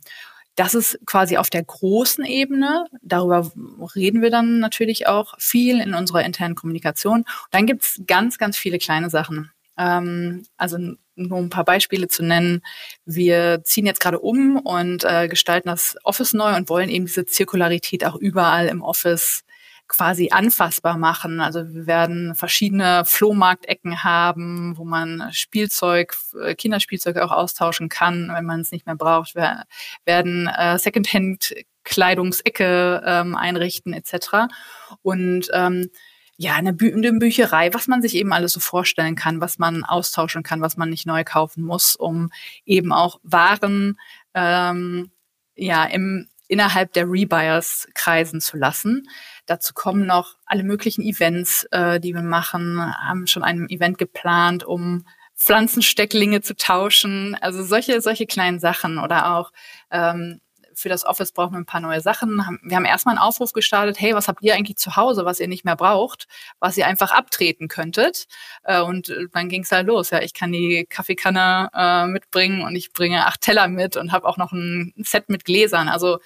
Das 0.55 0.75
ist 0.75 0.99
quasi 1.05 1.37
auf 1.37 1.49
der 1.49 1.63
großen 1.63 2.25
Ebene. 2.25 2.85
Darüber 3.01 3.49
reden 3.95 4.21
wir 4.21 4.29
dann 4.29 4.59
natürlich 4.59 5.07
auch 5.07 5.33
viel 5.39 5.79
in 5.79 5.93
unserer 5.93 6.25
internen 6.25 6.55
Kommunikation. 6.55 7.23
dann 7.51 7.65
gibt's 7.65 8.01
ganz, 8.05 8.37
ganz 8.37 8.57
viele 8.57 8.77
kleine 8.77 9.09
Sachen. 9.09 9.51
Ähm, 9.81 10.45
also 10.57 10.77
nur 11.15 11.39
ein 11.39 11.49
paar 11.49 11.65
Beispiele 11.65 12.07
zu 12.07 12.23
nennen. 12.23 12.61
Wir 13.05 13.63
ziehen 13.63 13.85
jetzt 13.85 13.99
gerade 13.99 14.19
um 14.19 14.57
und 14.57 15.03
äh, 15.03 15.27
gestalten 15.27 15.69
das 15.69 15.97
Office 16.03 16.33
neu 16.33 16.55
und 16.55 16.69
wollen 16.69 16.89
eben 16.89 17.05
diese 17.05 17.25
Zirkularität 17.25 18.05
auch 18.05 18.15
überall 18.15 18.67
im 18.67 18.81
Office 18.81 19.43
quasi 19.87 20.29
anfassbar 20.31 20.97
machen. 20.97 21.41
Also 21.41 21.73
wir 21.73 21.85
werden 21.85 22.33
verschiedene 22.35 23.03
Flohmarktecken 23.05 24.03
haben, 24.05 24.77
wo 24.77 24.85
man 24.85 25.29
Spielzeug, 25.31 26.15
äh, 26.41 26.55
Kinderspielzeug 26.55 27.17
auch 27.17 27.31
austauschen 27.31 27.89
kann, 27.89 28.31
wenn 28.33 28.45
man 28.45 28.61
es 28.61 28.71
nicht 28.71 28.85
mehr 28.85 28.95
braucht. 28.95 29.35
Wir 29.35 29.63
werden 30.05 30.47
äh, 30.47 30.79
Secondhand 30.79 31.53
Kleidungsecke 31.83 33.01
ähm, 33.05 33.35
einrichten 33.35 33.93
etc. 33.93 34.47
Und 35.01 35.49
ähm, 35.51 35.89
ja, 36.41 36.55
eine, 36.55 36.73
Bü 36.73 36.91
eine 36.91 37.13
Bücherei, 37.13 37.71
was 37.71 37.87
man 37.87 38.01
sich 38.01 38.15
eben 38.15 38.33
alles 38.33 38.53
so 38.53 38.59
vorstellen 38.59 39.15
kann, 39.15 39.41
was 39.41 39.59
man 39.59 39.83
austauschen 39.83 40.41
kann, 40.41 40.61
was 40.61 40.75
man 40.75 40.89
nicht 40.89 41.05
neu 41.05 41.23
kaufen 41.23 41.63
muss, 41.63 41.95
um 41.95 42.31
eben 42.65 42.91
auch 42.91 43.19
Waren 43.21 43.99
ähm, 44.33 45.11
ja 45.55 45.85
im 45.85 46.27
innerhalb 46.47 46.93
der 46.93 47.05
Rebuyers 47.05 47.87
kreisen 47.93 48.41
zu 48.41 48.57
lassen. 48.57 49.07
Dazu 49.45 49.73
kommen 49.73 50.05
noch 50.05 50.35
alle 50.45 50.63
möglichen 50.63 51.01
Events, 51.01 51.63
äh, 51.71 51.99
die 51.99 52.13
wir 52.13 52.23
machen, 52.23 52.77
haben 52.79 53.27
schon 53.27 53.43
ein 53.43 53.69
Event 53.69 53.97
geplant, 53.99 54.63
um 54.65 55.05
Pflanzenstecklinge 55.37 56.41
zu 56.41 56.55
tauschen. 56.55 57.37
Also 57.39 57.63
solche, 57.63 58.01
solche 58.01 58.25
kleinen 58.25 58.59
Sachen 58.59 58.97
oder 58.97 59.37
auch 59.37 59.53
ähm, 59.91 60.41
für 60.73 60.89
das 60.89 61.05
Office 61.05 61.31
brauchen 61.31 61.53
wir 61.53 61.59
ein 61.59 61.65
paar 61.65 61.81
neue 61.81 62.01
Sachen. 62.01 62.59
Wir 62.63 62.75
haben 62.75 62.85
erstmal 62.85 63.15
einen 63.15 63.23
Aufruf 63.23 63.53
gestartet, 63.53 63.99
hey, 63.99 64.15
was 64.15 64.27
habt 64.27 64.41
ihr 64.43 64.55
eigentlich 64.55 64.77
zu 64.77 64.95
Hause, 64.95 65.25
was 65.25 65.39
ihr 65.39 65.47
nicht 65.47 65.65
mehr 65.65 65.75
braucht, 65.75 66.27
was 66.59 66.77
ihr 66.77 66.87
einfach 66.87 67.11
abtreten 67.11 67.67
könntet? 67.67 68.25
Äh, 68.63 68.81
und 68.81 69.13
dann 69.33 69.49
ging 69.49 69.63
es 69.63 69.71
halt 69.71 69.87
los. 69.87 70.09
Ja, 70.09 70.21
ich 70.21 70.33
kann 70.33 70.51
die 70.51 70.85
Kaffeekanne 70.89 71.69
äh, 71.73 72.05
mitbringen 72.07 72.61
und 72.61 72.75
ich 72.75 72.93
bringe 72.93 73.25
acht 73.25 73.41
Teller 73.41 73.67
mit 73.67 73.97
und 73.97 74.11
habe 74.11 74.27
auch 74.27 74.37
noch 74.37 74.51
ein 74.51 74.93
Set 74.97 75.29
mit 75.29 75.45
Gläsern. 75.45 75.89
Also 75.89 76.19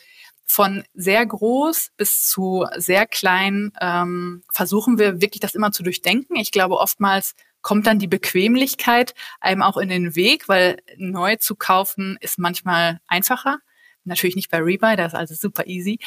von 0.46 0.84
sehr 0.94 1.26
groß 1.26 1.92
bis 1.98 2.30
zu 2.30 2.66
sehr 2.76 3.08
klein 3.08 3.72
ähm, 3.82 4.44
versuchen 4.52 5.00
wir 5.00 5.20
wirklich 5.22 5.40
das 5.40 5.56
immer 5.56 5.72
zu 5.72 5.84
durchdenken. 5.84 6.36
Ich 6.36 6.52
glaube, 6.52 6.78
oftmals 6.78 7.36
kommt 7.66 7.88
dann 7.88 7.98
die 7.98 8.08
Bequemlichkeit 8.08 9.16
einem 9.42 9.64
auch 9.64 9.78
in 9.78 9.90
den 9.90 10.16
Weg, 10.16 10.48
weil 10.48 10.78
neu 10.98 11.38
zu 11.38 11.56
kaufen 11.56 12.16
ist 12.22 12.38
manchmal 12.38 13.00
einfacher. 13.08 13.58
Natürlich 14.06 14.36
nicht 14.36 14.52
bei 14.52 14.60
Rebuy, 14.60 14.96
da 14.96 15.06
ist 15.06 15.16
alles 15.16 15.40
super 15.40 15.68
easy. 15.68 16.00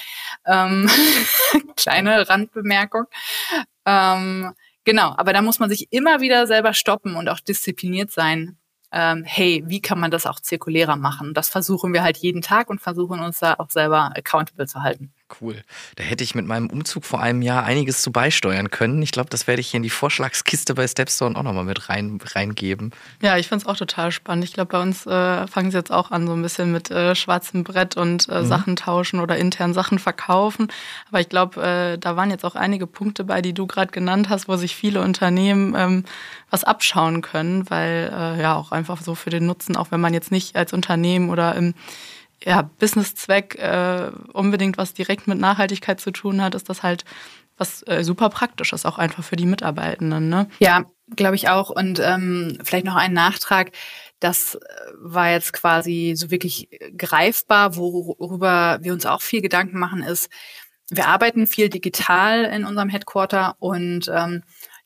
Ähm, 0.46 0.88
kleine 1.76 2.28
Randbemerkung. 2.28 3.04
Ähm, 3.86 4.54
genau, 4.84 5.14
aber 5.16 5.32
da 5.32 5.42
muss 5.42 5.58
man 5.58 5.70
sich 5.70 5.88
immer 5.90 6.20
wieder 6.20 6.46
selber 6.46 6.74
stoppen 6.74 7.16
und 7.16 7.28
auch 7.28 7.40
diszipliniert 7.40 8.10
sein, 8.10 8.58
ähm, 8.92 9.24
hey, 9.24 9.62
wie 9.66 9.82
kann 9.82 10.00
man 10.00 10.10
das 10.10 10.26
auch 10.26 10.40
zirkulärer 10.40 10.96
machen? 10.96 11.34
Das 11.34 11.48
versuchen 11.48 11.92
wir 11.92 12.02
halt 12.02 12.16
jeden 12.18 12.42
Tag 12.42 12.70
und 12.70 12.80
versuchen 12.80 13.20
uns 13.20 13.40
da 13.40 13.54
auch 13.58 13.70
selber 13.70 14.12
accountable 14.16 14.66
zu 14.66 14.82
halten. 14.82 15.12
Cool. 15.40 15.62
Da 15.96 16.04
hätte 16.04 16.24
ich 16.24 16.34
mit 16.34 16.46
meinem 16.46 16.70
Umzug 16.70 17.04
vor 17.04 17.20
einem 17.20 17.42
Jahr 17.42 17.64
einiges 17.64 18.02
zu 18.02 18.10
beisteuern 18.10 18.70
können. 18.70 19.02
Ich 19.02 19.12
glaube, 19.12 19.28
das 19.28 19.46
werde 19.46 19.60
ich 19.60 19.68
hier 19.68 19.78
in 19.78 19.82
die 19.82 19.90
Vorschlagskiste 19.90 20.74
bei 20.74 20.88
Stepstone 20.88 21.36
auch 21.36 21.42
nochmal 21.42 21.64
mit 21.64 21.90
rein, 21.90 22.18
reingeben. 22.34 22.92
Ja, 23.20 23.36
ich 23.36 23.46
finde 23.48 23.62
es 23.62 23.68
auch 23.68 23.76
total 23.76 24.10
spannend. 24.10 24.44
Ich 24.44 24.54
glaube, 24.54 24.72
bei 24.72 24.80
uns 24.80 25.06
äh, 25.06 25.46
fangen 25.46 25.70
sie 25.70 25.76
jetzt 25.76 25.92
auch 25.92 26.10
an, 26.10 26.26
so 26.26 26.32
ein 26.32 26.40
bisschen 26.40 26.72
mit 26.72 26.90
äh, 26.90 27.14
schwarzem 27.14 27.62
Brett 27.62 27.96
und 27.96 28.28
äh, 28.28 28.40
mhm. 28.40 28.46
Sachen 28.46 28.76
tauschen 28.76 29.20
oder 29.20 29.36
intern 29.36 29.74
Sachen 29.74 29.98
verkaufen. 29.98 30.68
Aber 31.10 31.20
ich 31.20 31.28
glaube, 31.28 31.62
äh, 31.62 31.98
da 31.98 32.16
waren 32.16 32.30
jetzt 32.30 32.44
auch 32.44 32.54
einige 32.54 32.86
Punkte 32.86 33.24
bei, 33.24 33.42
die 33.42 33.52
du 33.52 33.66
gerade 33.66 33.92
genannt 33.92 34.30
hast, 34.30 34.48
wo 34.48 34.56
sich 34.56 34.74
viele 34.74 35.02
Unternehmen 35.02 35.74
ähm, 35.76 36.04
was 36.50 36.64
abschauen 36.64 37.20
können, 37.20 37.68
weil 37.68 38.10
äh, 38.12 38.40
ja 38.40 38.54
auch 38.56 38.72
einfach 38.72 39.02
so 39.02 39.14
für 39.14 39.30
den 39.30 39.44
Nutzen, 39.44 39.76
auch 39.76 39.90
wenn 39.90 40.00
man 40.00 40.14
jetzt 40.14 40.32
nicht 40.32 40.56
als 40.56 40.72
Unternehmen 40.72 41.28
oder 41.28 41.54
im 41.54 41.74
ja, 42.44 42.70
Businesszweck 42.78 43.56
äh, 43.56 44.10
unbedingt 44.32 44.78
was 44.78 44.94
direkt 44.94 45.26
mit 45.26 45.38
Nachhaltigkeit 45.38 46.00
zu 46.00 46.10
tun 46.10 46.42
hat, 46.42 46.54
ist 46.54 46.68
das 46.68 46.82
halt 46.82 47.04
was 47.58 47.82
äh, 47.88 48.04
super 48.04 48.30
praktisch 48.30 48.72
ist, 48.72 48.86
auch 48.86 48.98
einfach 48.98 49.24
für 49.24 49.36
die 49.36 49.46
Mitarbeitenden. 49.46 50.28
Ne? 50.28 50.48
Ja, 50.60 50.84
glaube 51.16 51.34
ich 51.34 51.48
auch. 51.48 51.70
Und 51.70 52.00
ähm, 52.00 52.58
vielleicht 52.62 52.86
noch 52.86 52.94
ein 52.94 53.12
Nachtrag. 53.12 53.72
Das 54.20 54.54
äh, 54.54 54.58
war 55.00 55.30
jetzt 55.30 55.52
quasi 55.52 56.14
so 56.16 56.30
wirklich 56.30 56.68
greifbar, 56.96 57.76
worüber 57.76 58.78
wir 58.80 58.92
uns 58.92 59.06
auch 59.06 59.22
viel 59.22 59.42
Gedanken 59.42 59.78
machen, 59.78 60.02
ist, 60.02 60.30
wir 60.90 61.06
arbeiten 61.06 61.46
viel 61.46 61.68
digital 61.68 62.44
in 62.44 62.64
unserem 62.64 62.88
Headquarter 62.88 63.56
und 63.58 64.10
ähm, 64.10 64.42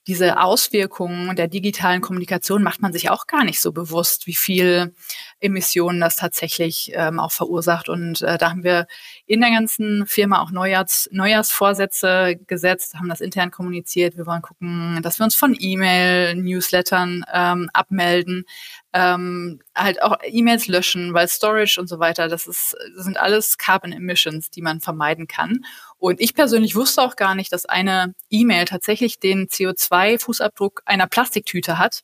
diese 0.06 0.40
Auswirkungen 0.40 1.36
der 1.36 1.46
digitalen 1.46 2.00
Kommunikation 2.00 2.62
macht 2.62 2.82
man 2.82 2.92
sich 2.92 3.10
auch 3.10 3.26
gar 3.26 3.44
nicht 3.44 3.60
so 3.60 3.72
bewusst, 3.72 4.26
wie 4.26 4.34
viel 4.34 4.94
Emissionen 5.38 6.00
das 6.00 6.16
tatsächlich 6.16 6.90
ähm, 6.94 7.20
auch 7.20 7.30
verursacht. 7.30 7.88
Und 7.88 8.20
äh, 8.22 8.36
da 8.36 8.50
haben 8.50 8.64
wir 8.64 8.86
in 9.26 9.40
der 9.40 9.50
ganzen 9.50 10.06
Firma 10.06 10.42
auch 10.42 10.50
Neujahrs, 10.50 11.08
Neujahrsvorsätze 11.12 12.36
gesetzt, 12.46 12.94
haben 12.94 13.08
das 13.08 13.20
intern 13.20 13.52
kommuniziert. 13.52 14.16
Wir 14.16 14.26
wollen 14.26 14.42
gucken, 14.42 15.00
dass 15.02 15.20
wir 15.20 15.24
uns 15.24 15.36
von 15.36 15.56
E-Mail, 15.58 16.34
Newslettern 16.34 17.24
ähm, 17.32 17.70
abmelden, 17.72 18.44
ähm, 18.92 19.60
halt 19.74 20.02
auch 20.02 20.18
E-Mails 20.24 20.68
löschen, 20.68 21.14
weil 21.14 21.28
Storage 21.28 21.80
und 21.80 21.88
so 21.88 21.98
weiter, 21.98 22.28
das, 22.28 22.46
ist, 22.46 22.76
das 22.94 23.04
sind 23.04 23.16
alles 23.16 23.56
Carbon 23.56 23.92
Emissions, 23.92 24.50
die 24.50 24.62
man 24.62 24.80
vermeiden 24.80 25.26
kann. 25.26 25.64
Und 25.98 26.20
ich 26.20 26.34
persönlich 26.34 26.74
wusste 26.74 27.02
auch 27.02 27.16
gar 27.16 27.34
nicht, 27.34 27.52
dass 27.52 27.64
eine 27.64 28.14
E-Mail 28.28 28.66
tatsächlich 28.66 29.18
den 29.18 29.48
CO2-Fußabdruck 29.48 30.82
einer 30.84 31.06
Plastiktüte 31.06 31.78
hat. 31.78 32.02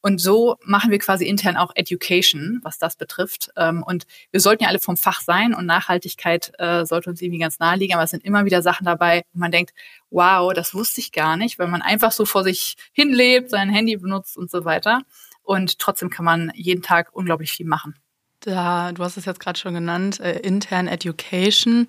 Und 0.00 0.20
so 0.20 0.56
machen 0.64 0.92
wir 0.92 0.98
quasi 1.00 1.26
intern 1.26 1.56
auch 1.56 1.72
Education, 1.74 2.60
was 2.62 2.78
das 2.78 2.94
betrifft. 2.94 3.50
Ähm, 3.56 3.82
und 3.82 4.06
wir 4.30 4.38
sollten 4.38 4.62
ja 4.62 4.68
alle 4.68 4.78
vom 4.78 4.96
Fach 4.96 5.22
sein 5.22 5.54
und 5.54 5.66
Nachhaltigkeit 5.66 6.52
äh, 6.58 6.86
sollte 6.86 7.10
uns 7.10 7.20
irgendwie 7.20 7.40
ganz 7.40 7.58
nahe 7.58 7.76
liegen. 7.76 7.94
Aber 7.94 8.04
es 8.04 8.10
sind 8.10 8.24
immer 8.24 8.44
wieder 8.44 8.62
Sachen 8.62 8.84
dabei, 8.84 9.24
wo 9.32 9.40
man 9.40 9.50
denkt, 9.50 9.74
wow, 10.10 10.52
das 10.54 10.72
wusste 10.72 11.00
ich 11.00 11.10
gar 11.10 11.36
nicht, 11.36 11.58
weil 11.58 11.66
man 11.66 11.82
einfach 11.82 12.12
so 12.12 12.24
vor 12.26 12.44
sich 12.44 12.76
hinlebt, 12.92 13.50
sein 13.50 13.70
Handy 13.70 13.96
benutzt 13.96 14.36
und 14.36 14.52
so 14.52 14.64
weiter. 14.64 15.02
Und 15.48 15.78
trotzdem 15.78 16.10
kann 16.10 16.26
man 16.26 16.52
jeden 16.54 16.82
Tag 16.82 17.08
unglaublich 17.14 17.52
viel 17.52 17.64
machen. 17.64 17.94
Da, 18.40 18.92
du 18.92 19.02
hast 19.02 19.16
es 19.16 19.24
jetzt 19.24 19.40
gerade 19.40 19.58
schon 19.58 19.72
genannt, 19.72 20.20
äh, 20.20 20.40
intern 20.40 20.88
Education. 20.88 21.86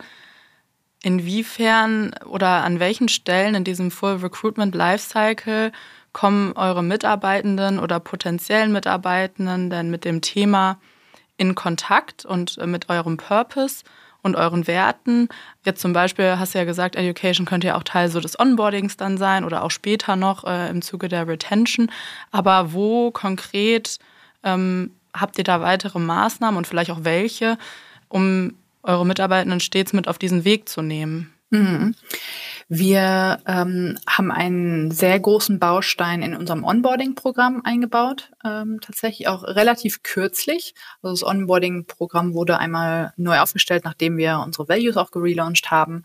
Inwiefern 1.04 2.16
oder 2.25 2.63
an 2.63 2.80
welchen 2.80 3.10
Stellen 3.10 3.56
in 3.56 3.66
diesem 3.66 3.92
Full 3.92 4.16
Recruitment 4.16 4.75
Lifecycle 4.75 5.74
kommen 6.13 6.54
eure 6.54 6.84
Mitarbeitenden 6.84 7.80
oder 7.80 8.00
potenziellen 8.00 8.72
Mitarbeitenden 8.72 9.70
denn 9.70 9.92
mit 9.92 10.06
dem 10.06 10.22
Thema 10.22 10.80
in 11.36 11.54
Kontakt 11.54 12.24
und 12.24 12.58
äh, 12.60 12.66
mit 12.66 12.88
eurem 12.88 13.18
Purpose 13.18 13.84
und 14.21 14.35
euren 14.35 14.67
Werten? 14.67 15.29
Jetzt 15.65 15.81
zum 15.81 15.93
Beispiel 15.93 16.38
hast 16.39 16.53
du 16.53 16.59
ja 16.59 16.65
gesagt, 16.65 16.95
Education 16.95 17.45
könnte 17.45 17.67
ja 17.67 17.77
auch 17.77 17.83
Teil 17.83 18.09
so 18.09 18.19
des 18.19 18.39
Onboardings 18.39 18.97
dann 18.97 19.17
sein 19.17 19.43
oder 19.43 19.63
auch 19.63 19.71
später 19.71 20.15
noch 20.15 20.43
äh, 20.45 20.69
im 20.69 20.81
Zuge 20.81 21.07
der 21.07 21.27
Retention. 21.27 21.91
Aber 22.31 22.73
wo 22.73 23.11
konkret 23.11 23.99
ähm, 24.43 24.91
habt 25.13 25.38
ihr 25.38 25.43
da 25.43 25.61
weitere 25.61 25.99
Maßnahmen 25.99 26.57
und 26.57 26.67
vielleicht 26.67 26.91
auch 26.91 27.03
welche, 27.03 27.57
um 28.07 28.55
eure 28.83 29.05
Mitarbeitenden 29.05 29.59
stets 29.59 29.93
mit 29.93 30.07
auf 30.07 30.17
diesen 30.17 30.45
Weg 30.45 30.69
zu 30.69 30.81
nehmen? 30.81 31.33
Mhm. 31.50 31.96
Wir 32.68 33.39
ähm, 33.48 33.98
haben 34.08 34.32
einen 34.32 34.91
sehr 34.91 35.20
großen 35.20 35.58
Baustein 35.58 36.22
in 36.22 36.36
unserem 36.36 36.63
Onboarding-Programm 36.63 37.62
eingebaut, 37.63 38.32
ähm, 38.46 38.79
tatsächlich 38.79 39.27
auch 39.27 39.44
relativ 39.44 40.03
kürzlich. 40.03 40.75
Also 41.01 41.15
das 41.15 41.24
Onboarding-Programm 41.24 42.36
wurde 42.36 42.60
einmal 42.60 43.13
neu 43.18 43.39
aufgestellt, 43.39 43.86
nachdem 43.86 44.18
wir 44.18 44.44
unsere 44.46 44.70
Values 44.70 44.98
auch 44.98 45.10
gelauncht 45.10 45.72
haben. 45.72 46.03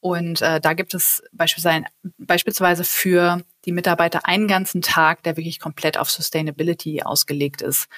Und 0.00 0.42
äh, 0.42 0.60
da 0.60 0.74
gibt 0.74 0.92
es 0.92 1.22
beispielsweise, 1.32 2.84
für 2.84 3.40
die 3.64 3.72
Mitarbeiter 3.72 4.26
einen 4.26 4.48
ganzen 4.48 4.82
Tag, 4.82 5.22
der 5.22 5.38
wirklich 5.38 5.60
komplett 5.60 5.96
auf 5.96 6.10
Sustainability 6.10 7.02
ausgelegt 7.04 7.62
ist. 7.62 7.88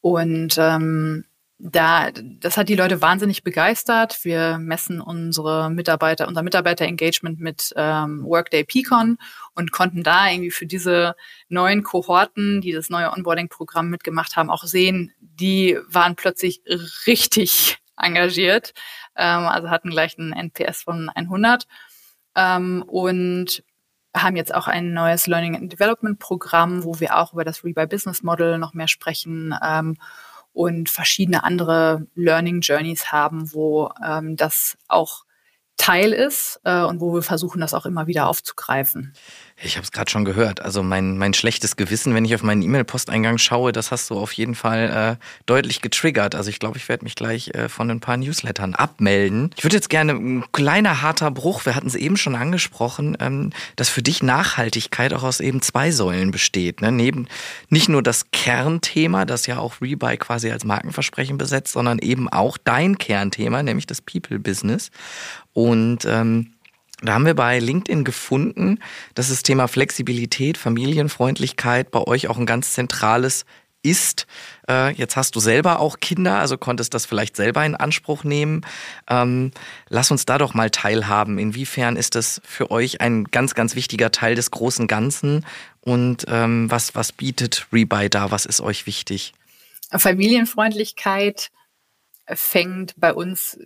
Und 0.00 0.56
ähm, 0.58 1.24
da, 1.60 2.10
das 2.12 2.56
hat 2.56 2.68
die 2.68 2.76
Leute 2.76 3.02
wahnsinnig 3.02 3.42
begeistert. 3.42 4.24
Wir 4.24 4.58
messen 4.58 5.00
unsere 5.00 5.70
Mitarbeiter, 5.70 6.28
unser 6.28 6.44
Mitarbeiterengagement 6.44 7.40
mit 7.40 7.72
ähm, 7.76 8.24
Workday 8.24 8.62
Peakon 8.64 9.18
und 9.56 9.72
konnten 9.72 10.04
da 10.04 10.30
irgendwie 10.30 10.52
für 10.52 10.66
diese 10.66 11.16
neuen 11.48 11.82
Kohorten, 11.82 12.60
die 12.60 12.70
das 12.70 12.90
neue 12.90 13.10
Onboarding-Programm 13.10 13.88
mitgemacht 13.90 14.36
haben, 14.36 14.50
auch 14.50 14.62
sehen, 14.64 15.12
die 15.18 15.76
waren 15.88 16.14
plötzlich 16.14 16.62
richtig 17.08 17.78
engagiert, 17.96 18.72
ähm, 19.16 19.46
also 19.46 19.68
hatten 19.68 19.90
gleich 19.90 20.16
einen 20.16 20.32
NPS 20.32 20.82
von 20.84 21.08
100 21.08 21.66
ähm, 22.36 22.84
und 22.86 23.64
haben 24.16 24.36
jetzt 24.36 24.54
auch 24.54 24.68
ein 24.68 24.92
neues 24.92 25.26
Learning 25.26 25.56
and 25.56 25.72
Development 25.72 26.20
Programm, 26.20 26.84
wo 26.84 27.00
wir 27.00 27.18
auch 27.18 27.32
über 27.32 27.44
das 27.44 27.64
Rebuy 27.64 27.86
Business 27.86 28.22
Model 28.22 28.58
noch 28.58 28.74
mehr 28.74 28.88
sprechen. 28.88 29.54
Ähm, 29.62 29.96
und 30.58 30.88
verschiedene 30.88 31.44
andere 31.44 32.08
Learning 32.16 32.62
Journeys 32.62 33.12
haben, 33.12 33.54
wo 33.54 33.92
ähm, 34.04 34.34
das 34.34 34.76
auch 34.88 35.24
Teil 35.76 36.12
ist 36.12 36.60
äh, 36.64 36.82
und 36.82 37.00
wo 37.00 37.14
wir 37.14 37.22
versuchen, 37.22 37.60
das 37.60 37.74
auch 37.74 37.86
immer 37.86 38.08
wieder 38.08 38.26
aufzugreifen. 38.26 39.12
Ich 39.60 39.76
habe 39.76 39.84
es 39.84 39.90
gerade 39.90 40.08
schon 40.08 40.24
gehört. 40.24 40.62
Also 40.62 40.84
mein, 40.84 41.18
mein 41.18 41.34
schlechtes 41.34 41.74
Gewissen, 41.74 42.14
wenn 42.14 42.24
ich 42.24 42.32
auf 42.34 42.44
meinen 42.44 42.62
E-Mail-Posteingang 42.62 43.38
schaue, 43.38 43.72
das 43.72 43.90
hast 43.90 44.08
du 44.08 44.18
auf 44.18 44.32
jeden 44.32 44.54
Fall 44.54 45.18
äh, 45.18 45.24
deutlich 45.46 45.82
getriggert. 45.82 46.36
Also 46.36 46.48
ich 46.48 46.60
glaube, 46.60 46.78
ich 46.78 46.88
werde 46.88 47.04
mich 47.04 47.16
gleich 47.16 47.48
äh, 47.54 47.68
von 47.68 47.90
ein 47.90 47.98
paar 47.98 48.16
Newslettern 48.16 48.76
abmelden. 48.76 49.50
Ich 49.56 49.64
würde 49.64 49.74
jetzt 49.74 49.90
gerne, 49.90 50.12
ein 50.12 50.44
kleiner 50.52 51.02
harter 51.02 51.32
Bruch, 51.32 51.66
wir 51.66 51.74
hatten 51.74 51.88
es 51.88 51.96
eben 51.96 52.16
schon 52.16 52.36
angesprochen, 52.36 53.16
ähm, 53.18 53.50
dass 53.74 53.88
für 53.88 54.02
dich 54.02 54.22
Nachhaltigkeit 54.22 55.12
auch 55.12 55.24
aus 55.24 55.40
eben 55.40 55.60
zwei 55.60 55.90
Säulen 55.90 56.30
besteht. 56.30 56.80
Ne? 56.80 56.92
Neben 56.92 57.26
nicht 57.68 57.88
nur 57.88 58.02
das 58.02 58.30
Kernthema, 58.30 59.24
das 59.24 59.46
ja 59.46 59.58
auch 59.58 59.80
Rebuy 59.80 60.18
quasi 60.18 60.52
als 60.52 60.64
Markenversprechen 60.64 61.36
besetzt, 61.36 61.72
sondern 61.72 61.98
eben 61.98 62.28
auch 62.28 62.58
dein 62.58 62.96
Kernthema, 62.96 63.64
nämlich 63.64 63.86
das 63.86 64.02
People-Business. 64.02 64.92
Und 65.52 66.04
ähm, 66.04 66.52
da 67.00 67.14
haben 67.14 67.26
wir 67.26 67.34
bei 67.34 67.58
LinkedIn 67.58 68.04
gefunden, 68.04 68.80
dass 69.14 69.28
das 69.28 69.42
Thema 69.42 69.68
Flexibilität, 69.68 70.58
Familienfreundlichkeit 70.58 71.90
bei 71.90 72.00
euch 72.00 72.28
auch 72.28 72.38
ein 72.38 72.46
ganz 72.46 72.72
zentrales 72.72 73.44
ist. 73.82 74.26
Äh, 74.68 74.92
jetzt 74.94 75.16
hast 75.16 75.36
du 75.36 75.40
selber 75.40 75.78
auch 75.78 76.00
Kinder, 76.00 76.38
also 76.38 76.58
konntest 76.58 76.94
das 76.94 77.06
vielleicht 77.06 77.36
selber 77.36 77.64
in 77.64 77.76
Anspruch 77.76 78.24
nehmen. 78.24 78.62
Ähm, 79.08 79.52
lass 79.88 80.10
uns 80.10 80.26
da 80.26 80.38
doch 80.38 80.54
mal 80.54 80.70
teilhaben. 80.70 81.38
Inwiefern 81.38 81.96
ist 81.96 82.16
das 82.16 82.40
für 82.44 82.70
euch 82.70 83.00
ein 83.00 83.24
ganz, 83.24 83.54
ganz 83.54 83.76
wichtiger 83.76 84.10
Teil 84.10 84.34
des 84.34 84.50
großen 84.50 84.88
Ganzen? 84.88 85.46
Und 85.80 86.26
ähm, 86.28 86.70
was, 86.70 86.94
was 86.96 87.12
bietet 87.12 87.66
Rebuy 87.72 88.10
da? 88.10 88.30
Was 88.30 88.44
ist 88.44 88.60
euch 88.60 88.86
wichtig? 88.86 89.32
Familienfreundlichkeit 89.90 91.50
fängt 92.26 92.94
bei 92.98 93.14
uns 93.14 93.58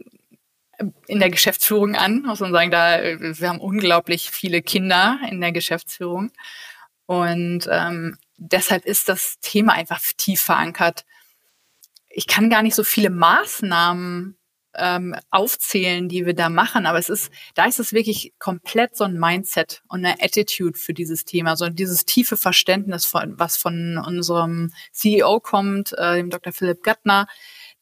in 1.07 1.21
der 1.21 1.31
Geschäftsführung 1.31 1.95
an, 1.95 2.23
muss 2.23 2.41
man 2.41 2.53
sagen, 2.53 2.71
da 2.71 3.01
wir 3.03 3.49
haben 3.49 3.61
unglaublich 3.61 4.31
viele 4.31 4.63
Kinder 4.63 5.21
in 5.29 5.41
der 5.41 5.53
Geschäftsführung 5.53 6.33
und 7.07 7.69
ähm, 7.71 8.17
deshalb 8.37 8.87
ist 8.87 9.09
das 9.09 9.39
Thema 9.41 9.75
einfach 9.75 10.01
tief 10.17 10.41
verankert. 10.41 11.05
Ich 12.09 12.27
kann 12.27 12.51
gar 12.51 12.63
nicht 12.63 12.75
so 12.75 12.85
viele 12.85 13.11
Maßnahmen 13.11 14.37
ähm, 14.75 15.15
aufzählen, 15.31 16.09
die 16.09 16.25
wir 16.25 16.35
da 16.35 16.49
machen, 16.49 16.87
aber 16.87 16.99
es 16.99 17.11
ist, 17.11 17.31
da 17.55 17.67
ist 17.67 17.79
es 17.79 17.93
wirklich 17.93 18.33
komplett 18.39 18.97
so 18.97 19.05
ein 19.05 19.19
Mindset 19.19 19.83
und 19.89 20.05
eine 20.05 20.23
Attitude 20.23 20.79
für 20.79 20.95
dieses 20.95 21.25
Thema, 21.25 21.57
so 21.57 21.69
dieses 21.69 22.07
tiefe 22.07 22.37
Verständnis 22.37 23.05
von, 23.05 23.39
was 23.39 23.57
von 23.57 23.99
unserem 23.99 24.73
CEO 24.93 25.41
kommt, 25.41 25.93
äh, 25.99 26.17
dem 26.17 26.31
Dr. 26.31 26.53
Philipp 26.53 26.83
Gattner, 26.83 27.27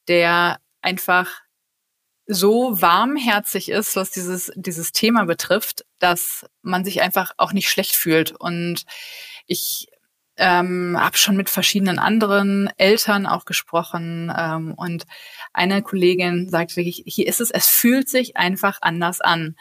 der 0.08 0.58
einfach 0.82 1.42
so 2.32 2.80
warmherzig 2.80 3.70
ist, 3.70 3.96
was 3.96 4.10
dieses, 4.10 4.52
dieses 4.54 4.92
Thema 4.92 5.24
betrifft, 5.24 5.84
dass 5.98 6.46
man 6.62 6.84
sich 6.84 7.02
einfach 7.02 7.32
auch 7.36 7.52
nicht 7.52 7.68
schlecht 7.68 7.96
fühlt. 7.96 8.30
Und 8.32 8.84
ich 9.46 9.88
ähm, 10.36 10.96
habe 10.98 11.16
schon 11.16 11.36
mit 11.36 11.50
verschiedenen 11.50 11.98
anderen 11.98 12.70
Eltern 12.76 13.26
auch 13.26 13.44
gesprochen. 13.44 14.32
Ähm, 14.36 14.74
und 14.76 15.06
eine 15.52 15.82
Kollegin 15.82 16.48
sagt 16.48 16.76
wirklich, 16.76 17.02
hier 17.04 17.26
ist 17.26 17.40
es, 17.40 17.50
es 17.50 17.66
fühlt 17.66 18.08
sich 18.08 18.36
einfach 18.36 18.78
anders 18.80 19.20
an. 19.20 19.56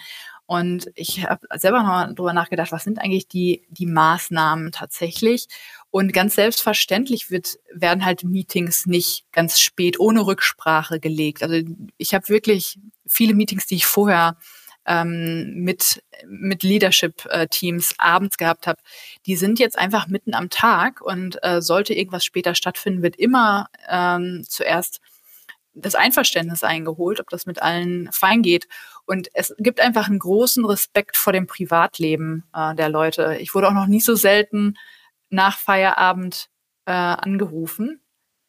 Und 0.46 0.90
ich 0.96 1.28
habe 1.30 1.48
selber 1.60 1.84
noch 1.84 2.16
drüber 2.16 2.34
nachgedacht, 2.34 2.72
was 2.72 2.84
sind 2.84 3.00
eigentlich 3.00 3.28
die, 3.28 3.68
die 3.70 3.86
Maßnahmen 3.86 4.72
tatsächlich? 4.72 5.48
Und 5.92 6.14
ganz 6.14 6.36
selbstverständlich 6.36 7.32
wird, 7.32 7.58
werden 7.74 8.06
halt 8.06 8.24
Meetings 8.24 8.86
nicht 8.86 9.26
ganz 9.32 9.60
spät 9.60 10.00
ohne 10.00 10.26
Rücksprache 10.26 11.00
gelegt. 11.00 11.42
Also 11.42 11.68
ich 11.98 12.14
habe 12.14 12.30
wirklich 12.30 12.80
viele 13.08 13.34
Meetings, 13.34 13.66
die 13.66 13.76
ich 13.76 13.88
vorher 13.88 14.38
ähm, 14.86 15.54
mit, 15.56 16.04
mit 16.28 16.64
Leadership-Teams 16.64 17.96
abends 17.98 18.38
gehabt 18.38 18.68
habe, 18.68 18.82
die 19.26 19.36
sind 19.36 19.60
jetzt 19.60 19.78
einfach 19.78 20.08
mitten 20.08 20.34
am 20.34 20.50
Tag 20.50 21.02
und 21.02 21.38
äh, 21.44 21.62
sollte 21.62 21.94
irgendwas 21.94 22.26
später 22.26 22.56
stattfinden, 22.56 23.02
wird 23.02 23.16
immer 23.16 23.68
ähm, 23.88 24.44
zuerst 24.48 25.00
das 25.74 25.96
Einverständnis 25.96 26.64
eingeholt, 26.64 27.20
ob 27.20 27.30
das 27.30 27.46
mit 27.46 27.62
allen 27.62 28.12
fein 28.12 28.42
geht. 28.42 28.68
Und 29.06 29.30
es 29.34 29.56
gibt 29.60 29.80
einfach 29.80 30.08
einen 30.08 30.20
großen 30.20 30.66
Respekt 30.66 31.18
vor 31.18 31.34
dem 31.34 31.48
Privatleben 31.48 32.44
äh, 32.54 32.76
der 32.76 32.90
Leute. 32.90 33.38
Ich 33.40 33.56
wurde 33.56 33.70
auch 33.70 33.74
noch 33.74 33.88
nie 33.88 34.02
so 34.02 34.16
selten 34.16 34.76
nach 35.30 35.58
Feierabend 35.58 36.50
äh, 36.86 36.92
angerufen 36.92 38.02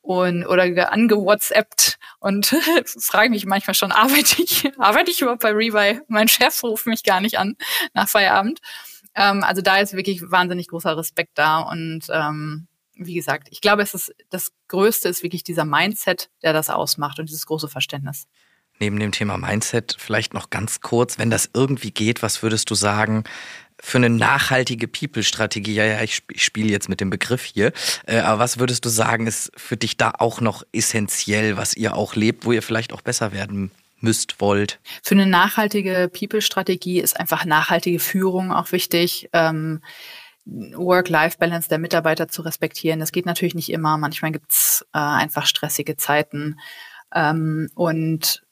und 0.03 0.47
oder 0.47 0.93
angewhatsappt 0.93 1.99
und 2.21 2.47
frage 2.99 3.31
mich 3.31 3.47
manchmal 3.47 3.75
schon, 3.75 3.93
arbeite 3.93 4.43
ich, 4.43 4.71
arbeite 4.79 5.11
ich 5.11 5.21
überhaupt 5.21 5.43
bei 5.43 5.53
Rebuy? 5.53 6.01
Mein 6.09 6.29
Chef 6.29 6.63
ruft 6.63 6.87
mich 6.87 7.05
gar 7.05 7.21
nicht 7.21 7.39
an 7.39 7.57
nach 7.93 8.09
Feierabend. 8.09 8.61
Ähm, 9.15 9.45
also 9.45 9.63
da 9.63 9.79
ist 9.79 9.95
wirklich 9.95 10.23
wahnsinnig 10.31 10.69
großer 10.69 10.97
Respekt 10.97 11.33
da 11.35 11.59
und 11.59 12.07
ähm, 12.11 12.69
wie 12.95 13.15
gesagt, 13.15 13.49
ich 13.51 13.61
glaube, 13.61 13.83
es 13.83 13.95
ist 13.95 14.15
das 14.29 14.53
Größte 14.69 15.09
ist 15.09 15.23
wirklich 15.23 15.43
dieser 15.43 15.65
Mindset, 15.65 16.31
der 16.43 16.53
das 16.53 16.71
ausmacht 16.71 17.19
und 17.19 17.29
dieses 17.29 17.47
große 17.47 17.69
Verständnis. 17.69 18.27
Neben 18.79 18.99
dem 18.99 19.13
Thema 19.13 19.37
Mindset 19.37 19.97
vielleicht 19.99 20.33
noch 20.33 20.49
ganz 20.49 20.81
kurz, 20.81 21.19
wenn 21.19 21.31
das 21.31 21.51
irgendwie 21.53 21.91
geht, 21.91 22.23
was 22.23 22.43
würdest 22.43 22.71
du 22.71 22.75
sagen, 22.75 23.25
für 23.83 23.99
eine 23.99 24.11
nachhaltige 24.11 24.89
People-Strategie, 24.89 25.75
ja, 25.75 25.85
ja, 25.85 26.03
ich, 26.03 26.23
spiele 26.37 26.71
jetzt 26.71 26.89
mit 26.89 27.01
dem 27.01 27.11
Begriff 27.11 27.45
hier, 27.45 27.73
äh, 28.07 28.19
aber 28.19 28.39
was 28.39 28.59
würdest 28.59 28.85
du 28.85 28.89
sagen, 28.89 29.27
ist 29.27 29.51
für 29.57 29.77
dich 29.77 29.97
da 29.97 30.13
auch 30.19 30.41
noch 30.41 30.63
essentiell, 30.73 31.57
was 31.57 31.75
ihr 31.75 31.97
auch 31.97 32.15
lebt, 32.15 32.45
wo 32.45 32.53
ihr 32.53 32.63
vielleicht 32.63 32.93
auch 32.93 33.03
besser 33.03 33.33
werden 33.33 33.71
müsst, 34.01 34.41
wollt? 34.41 34.81
Für 35.03 35.15
eine 35.15 35.27
nachhaltige 35.27 36.11
People-Strategie 36.13 37.01
ist 37.01 37.19
einfach 37.19 37.45
nachhaltige 37.45 38.01
Führung 38.01 38.53
auch 38.53 38.73
wichtig. 38.73 39.29
Ähm, 39.33 39.83
Work-Life-Balance 40.47 41.69
der 41.69 41.79
Mitarbeiter 41.79 42.29
zu 42.29 42.43
respektieren. 42.43 42.99
Das 42.99 43.13
geht 43.13 43.27
natürlich 43.27 43.55
nicht 43.55 43.71
immer. 43.71 43.99
Manchmal 43.99 44.33
gibt's 44.33 44.87
äh, 44.95 44.99
einfach 44.99 45.47
stressige 45.47 45.97
Zeiten. 45.97 46.59
Ähm, 47.15 47.69
und 47.75 48.43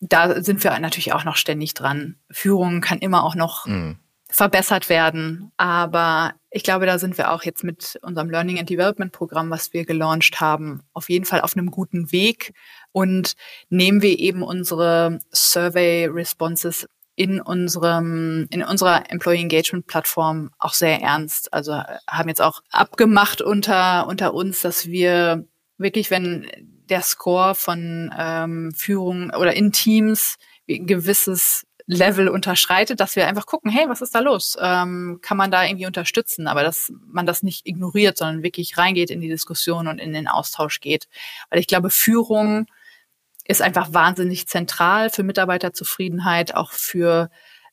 da 0.00 0.42
sind 0.42 0.62
wir 0.62 0.78
natürlich 0.78 1.12
auch 1.12 1.24
noch 1.24 1.36
ständig 1.36 1.74
dran. 1.74 2.16
Führung 2.30 2.80
kann 2.80 2.98
immer 2.98 3.24
auch 3.24 3.34
noch 3.34 3.66
mhm 3.66 3.98
verbessert 4.30 4.88
werden. 4.88 5.52
Aber 5.56 6.34
ich 6.50 6.62
glaube, 6.62 6.86
da 6.86 6.98
sind 6.98 7.18
wir 7.18 7.32
auch 7.32 7.42
jetzt 7.44 7.64
mit 7.64 7.98
unserem 8.02 8.30
Learning 8.30 8.58
and 8.58 8.68
Development 8.68 9.12
Programm, 9.12 9.50
was 9.50 9.72
wir 9.72 9.84
gelauncht 9.84 10.40
haben, 10.40 10.82
auf 10.92 11.08
jeden 11.08 11.24
Fall 11.24 11.40
auf 11.40 11.56
einem 11.56 11.70
guten 11.70 12.12
Weg 12.12 12.52
und 12.92 13.34
nehmen 13.68 14.02
wir 14.02 14.18
eben 14.18 14.42
unsere 14.42 15.18
Survey 15.32 16.06
Responses 16.06 16.86
in 17.16 17.40
unserem, 17.40 18.46
in 18.50 18.62
unserer 18.62 19.10
Employee 19.10 19.42
Engagement 19.42 19.86
Plattform 19.86 20.50
auch 20.58 20.72
sehr 20.72 21.02
ernst. 21.02 21.52
Also 21.52 21.74
haben 22.08 22.28
jetzt 22.28 22.40
auch 22.40 22.62
abgemacht 22.70 23.42
unter, 23.42 24.06
unter 24.06 24.32
uns, 24.32 24.62
dass 24.62 24.86
wir 24.86 25.44
wirklich, 25.76 26.10
wenn 26.10 26.48
der 26.88 27.02
Score 27.02 27.54
von 27.54 28.12
ähm, 28.18 28.72
Führung 28.74 29.30
oder 29.30 29.54
in 29.54 29.70
Teams 29.70 30.36
gewisses 30.66 31.66
Level 31.90 32.28
unterschreitet, 32.28 33.00
dass 33.00 33.16
wir 33.16 33.26
einfach 33.26 33.46
gucken, 33.46 33.70
hey, 33.70 33.88
was 33.88 34.00
ist 34.00 34.14
da 34.14 34.20
los? 34.20 34.56
Ähm, 34.60 35.18
kann 35.22 35.36
man 35.36 35.50
da 35.50 35.64
irgendwie 35.64 35.86
unterstützen? 35.86 36.46
Aber 36.46 36.62
dass 36.62 36.92
man 37.06 37.26
das 37.26 37.42
nicht 37.42 37.66
ignoriert, 37.66 38.16
sondern 38.16 38.42
wirklich 38.42 38.78
reingeht 38.78 39.10
in 39.10 39.20
die 39.20 39.28
Diskussion 39.28 39.88
und 39.88 39.98
in 39.98 40.12
den 40.12 40.28
Austausch 40.28 40.80
geht. 40.80 41.08
Weil 41.50 41.58
ich 41.58 41.66
glaube, 41.66 41.90
Führung 41.90 42.66
ist 43.44 43.60
einfach 43.60 43.92
wahnsinnig 43.92 44.46
zentral 44.46 45.10
für 45.10 45.24
Mitarbeiterzufriedenheit, 45.24 46.54
auch 46.54 46.70
für 46.70 47.30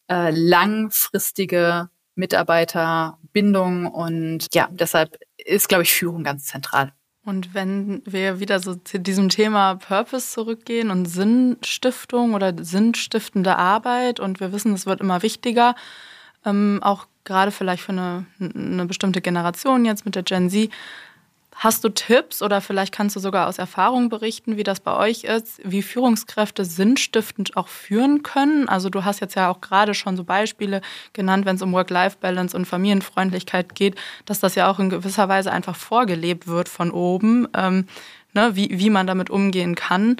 äh, 0.09 0.31
langfristige 0.31 1.89
Mitarbeiterbindung. 2.15 3.85
Und 3.85 4.47
ja, 4.55 4.67
deshalb 4.71 5.19
ist, 5.37 5.69
glaube 5.69 5.83
ich, 5.83 5.93
Führung 5.93 6.23
ganz 6.23 6.45
zentral. 6.45 6.93
Und 7.27 7.53
wenn 7.53 8.01
wir 8.05 8.39
wieder 8.39 8.61
so 8.61 8.75
zu 8.75 9.01
diesem 9.01 9.27
Thema 9.27 9.75
Purpose 9.75 10.31
zurückgehen 10.31 10.89
und 10.89 11.07
Sinnstiftung 11.07 12.33
oder 12.33 12.53
sinnstiftende 12.57 13.57
Arbeit 13.57 14.21
und 14.21 14.39
wir 14.39 14.53
wissen, 14.53 14.73
es 14.73 14.85
wird 14.85 15.01
immer 15.01 15.21
wichtiger, 15.23 15.75
ähm, 16.45 16.79
auch 16.81 17.05
gerade 17.25 17.51
vielleicht 17.51 17.83
für 17.83 17.91
eine, 17.91 18.25
eine 18.39 18.85
bestimmte 18.85 19.19
Generation 19.19 19.83
jetzt 19.83 20.05
mit 20.05 20.15
der 20.15 20.23
Gen 20.23 20.49
Z, 20.49 20.71
Hast 21.59 21.83
du 21.83 21.89
Tipps 21.89 22.43
oder 22.43 22.61
vielleicht 22.61 22.93
kannst 22.93 23.15
du 23.15 23.19
sogar 23.19 23.47
aus 23.47 23.57
Erfahrung 23.57 24.09
berichten, 24.09 24.57
wie 24.57 24.63
das 24.63 24.79
bei 24.79 24.95
euch 24.95 25.23
ist, 25.23 25.59
wie 25.63 25.81
Führungskräfte 25.81 26.63
sinnstiftend 26.63 27.57
auch 27.57 27.67
führen 27.67 28.21
können? 28.21 28.69
Also 28.69 28.91
du 28.91 29.05
hast 29.05 29.21
jetzt 29.21 29.33
ja 29.33 29.49
auch 29.49 29.59
gerade 29.59 29.95
schon 29.95 30.15
so 30.15 30.23
Beispiele 30.23 30.81
genannt, 31.13 31.47
wenn 31.47 31.55
es 31.55 31.63
um 31.63 31.73
Work-Life-Balance 31.73 32.55
und 32.55 32.65
Familienfreundlichkeit 32.65 33.73
geht, 33.73 33.95
dass 34.25 34.39
das 34.39 34.53
ja 34.53 34.69
auch 34.69 34.77
in 34.77 34.91
gewisser 34.91 35.29
Weise 35.29 35.51
einfach 35.51 35.75
vorgelebt 35.75 36.45
wird 36.45 36.69
von 36.69 36.91
oben, 36.91 37.47
ähm, 37.55 37.87
ne, 38.33 38.55
wie, 38.55 38.77
wie 38.77 38.91
man 38.91 39.07
damit 39.07 39.31
umgehen 39.31 39.73
kann. 39.73 40.17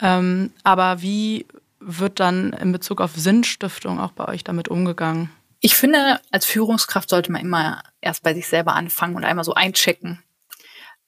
Ähm, 0.00 0.50
aber 0.64 1.00
wie 1.00 1.46
wird 1.78 2.18
dann 2.18 2.54
in 2.54 2.72
Bezug 2.72 3.00
auf 3.00 3.12
Sinnstiftung 3.14 4.00
auch 4.00 4.12
bei 4.12 4.26
euch 4.26 4.42
damit 4.42 4.66
umgegangen? 4.66 5.30
Ich 5.60 5.76
finde, 5.76 6.18
als 6.32 6.44
Führungskraft 6.44 7.08
sollte 7.08 7.30
man 7.30 7.42
immer 7.42 7.84
erst 8.00 8.24
bei 8.24 8.34
sich 8.34 8.48
selber 8.48 8.74
anfangen 8.74 9.14
und 9.14 9.24
einmal 9.24 9.44
so 9.44 9.54
einchecken 9.54 10.18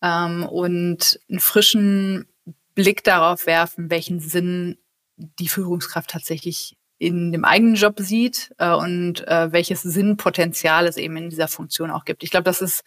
ähm, 0.04 0.44
und 0.44 1.18
einen 1.30 1.40
frischen 1.40 2.26
Blick 2.74 3.02
darauf 3.04 3.46
werfen, 3.46 3.90
welchen 3.90 4.20
Sinn 4.20 4.78
die 5.16 5.48
Führungskraft 5.48 6.10
tatsächlich 6.10 6.76
in 6.98 7.32
dem 7.32 7.44
eigenen 7.44 7.74
Job 7.74 7.98
sieht 7.98 8.54
äh, 8.58 8.72
und 8.72 9.26
äh, 9.26 9.50
welches 9.52 9.82
Sinnpotenzial 9.82 10.86
es 10.86 10.96
eben 10.96 11.16
in 11.16 11.30
dieser 11.30 11.48
Funktion 11.48 11.90
auch 11.90 12.04
gibt. 12.04 12.22
Ich 12.22 12.30
glaube, 12.30 12.44
das 12.44 12.60
ist 12.60 12.84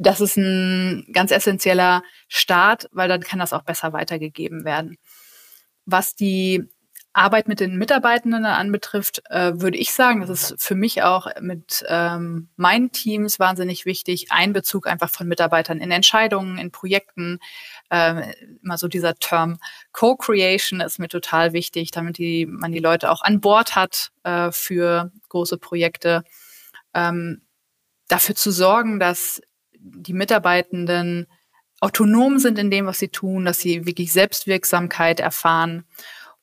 das 0.00 0.20
ist 0.20 0.36
ein 0.36 1.06
ganz 1.12 1.32
essentieller 1.32 2.04
Start, 2.28 2.88
weil 2.92 3.08
dann 3.08 3.20
kann 3.20 3.40
das 3.40 3.52
auch 3.52 3.62
besser 3.62 3.92
weitergegeben 3.92 4.64
werden. 4.64 4.96
Was 5.86 6.14
die 6.14 6.68
Arbeit 7.18 7.48
mit 7.48 7.60
den 7.60 7.76
Mitarbeitenden 7.76 8.46
anbetrifft, 8.46 9.22
äh, 9.28 9.52
würde 9.56 9.76
ich 9.76 9.92
sagen, 9.92 10.20
das 10.20 10.30
ist 10.30 10.62
für 10.62 10.74
mich 10.74 11.02
auch 11.02 11.26
mit 11.40 11.84
ähm, 11.88 12.48
meinen 12.56 12.92
Teams 12.92 13.38
wahnsinnig 13.38 13.84
wichtig, 13.86 14.30
Einbezug 14.30 14.86
einfach 14.86 15.10
von 15.10 15.26
Mitarbeitern 15.26 15.80
in 15.80 15.90
Entscheidungen, 15.90 16.58
in 16.58 16.70
Projekten. 16.70 17.40
Äh, 17.90 18.32
immer 18.62 18.78
so 18.78 18.86
dieser 18.88 19.16
Term 19.16 19.58
Co-Creation 19.92 20.80
ist 20.80 20.98
mir 20.98 21.08
total 21.08 21.52
wichtig, 21.52 21.90
damit 21.90 22.18
die, 22.18 22.46
man 22.46 22.72
die 22.72 22.78
Leute 22.78 23.10
auch 23.10 23.22
an 23.22 23.40
Bord 23.40 23.74
hat 23.74 24.10
äh, 24.22 24.52
für 24.52 25.10
große 25.28 25.58
Projekte. 25.58 26.22
Ähm, 26.94 27.42
dafür 28.06 28.36
zu 28.36 28.50
sorgen, 28.50 29.00
dass 29.00 29.42
die 29.74 30.14
Mitarbeitenden 30.14 31.26
autonom 31.80 32.38
sind 32.38 32.58
in 32.58 32.70
dem, 32.70 32.86
was 32.86 32.98
sie 32.98 33.08
tun, 33.08 33.44
dass 33.44 33.60
sie 33.60 33.86
wirklich 33.86 34.12
Selbstwirksamkeit 34.12 35.20
erfahren 35.20 35.84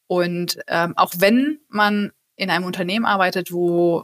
und 0.08 0.60
ähm, 0.68 0.96
auch 0.98 1.14
wenn 1.18 1.60
man 1.70 2.12
in 2.36 2.50
einem 2.50 2.66
Unternehmen 2.66 3.06
arbeitet, 3.06 3.52
wo 3.52 4.04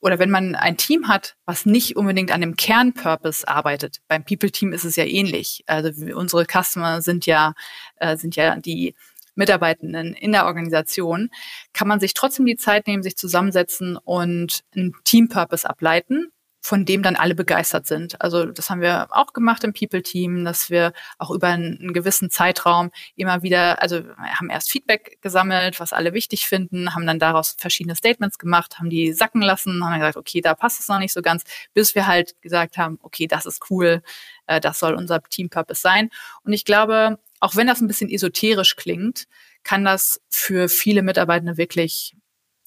oder 0.00 0.18
wenn 0.18 0.30
man 0.30 0.54
ein 0.54 0.76
Team 0.76 1.08
hat, 1.08 1.36
was 1.46 1.66
nicht 1.66 1.96
unbedingt 1.96 2.32
an 2.32 2.40
dem 2.40 2.56
Kernpurpose 2.56 3.46
arbeitet, 3.48 4.00
beim 4.08 4.24
People-Team 4.24 4.72
ist 4.72 4.84
es 4.84 4.96
ja 4.96 5.04
ähnlich. 5.04 5.64
Also 5.66 5.90
unsere 6.14 6.44
Customer 6.44 7.02
sind 7.02 7.26
ja, 7.26 7.54
äh, 7.96 8.16
sind 8.16 8.36
ja 8.36 8.56
die 8.56 8.94
Mitarbeitenden 9.34 10.14
in 10.14 10.32
der 10.32 10.46
Organisation, 10.46 11.30
kann 11.72 11.88
man 11.88 12.00
sich 12.00 12.14
trotzdem 12.14 12.46
die 12.46 12.56
Zeit 12.56 12.86
nehmen, 12.86 13.02
sich 13.02 13.16
zusammensetzen 13.16 13.96
und 13.96 14.60
einen 14.74 14.94
Team-Purpose 15.04 15.68
ableiten 15.68 16.30
von 16.60 16.84
dem 16.84 17.02
dann 17.02 17.16
alle 17.16 17.34
begeistert 17.34 17.86
sind. 17.86 18.20
Also 18.20 18.44
das 18.44 18.68
haben 18.68 18.82
wir 18.82 19.08
auch 19.10 19.32
gemacht 19.32 19.64
im 19.64 19.72
People-Team, 19.72 20.44
dass 20.44 20.68
wir 20.68 20.92
auch 21.18 21.30
über 21.30 21.48
einen 21.48 21.92
gewissen 21.92 22.30
Zeitraum 22.30 22.90
immer 23.16 23.42
wieder, 23.42 23.82
also 23.82 24.02
haben 24.18 24.50
erst 24.50 24.70
Feedback 24.70 25.18
gesammelt, 25.22 25.80
was 25.80 25.92
alle 25.92 26.12
wichtig 26.12 26.46
finden, 26.46 26.94
haben 26.94 27.06
dann 27.06 27.18
daraus 27.18 27.56
verschiedene 27.58 27.96
Statements 27.96 28.38
gemacht, 28.38 28.78
haben 28.78 28.90
die 28.90 29.12
sacken 29.12 29.40
lassen, 29.40 29.84
haben 29.84 29.98
gesagt, 29.98 30.18
okay, 30.18 30.42
da 30.42 30.54
passt 30.54 30.80
es 30.80 30.88
noch 30.88 30.98
nicht 30.98 31.12
so 31.12 31.22
ganz, 31.22 31.44
bis 31.72 31.94
wir 31.94 32.06
halt 32.06 32.40
gesagt 32.42 32.76
haben, 32.76 32.98
okay, 33.02 33.26
das 33.26 33.46
ist 33.46 33.70
cool, 33.70 34.02
äh, 34.46 34.60
das 34.60 34.78
soll 34.78 34.94
unser 34.94 35.22
Team-Purpose 35.22 35.80
sein. 35.80 36.10
Und 36.44 36.52
ich 36.52 36.66
glaube, 36.66 37.18
auch 37.40 37.56
wenn 37.56 37.66
das 37.66 37.80
ein 37.80 37.88
bisschen 37.88 38.10
esoterisch 38.10 38.76
klingt, 38.76 39.26
kann 39.62 39.84
das 39.84 40.20
für 40.28 40.68
viele 40.68 41.02
Mitarbeitende 41.02 41.56
wirklich 41.56 42.14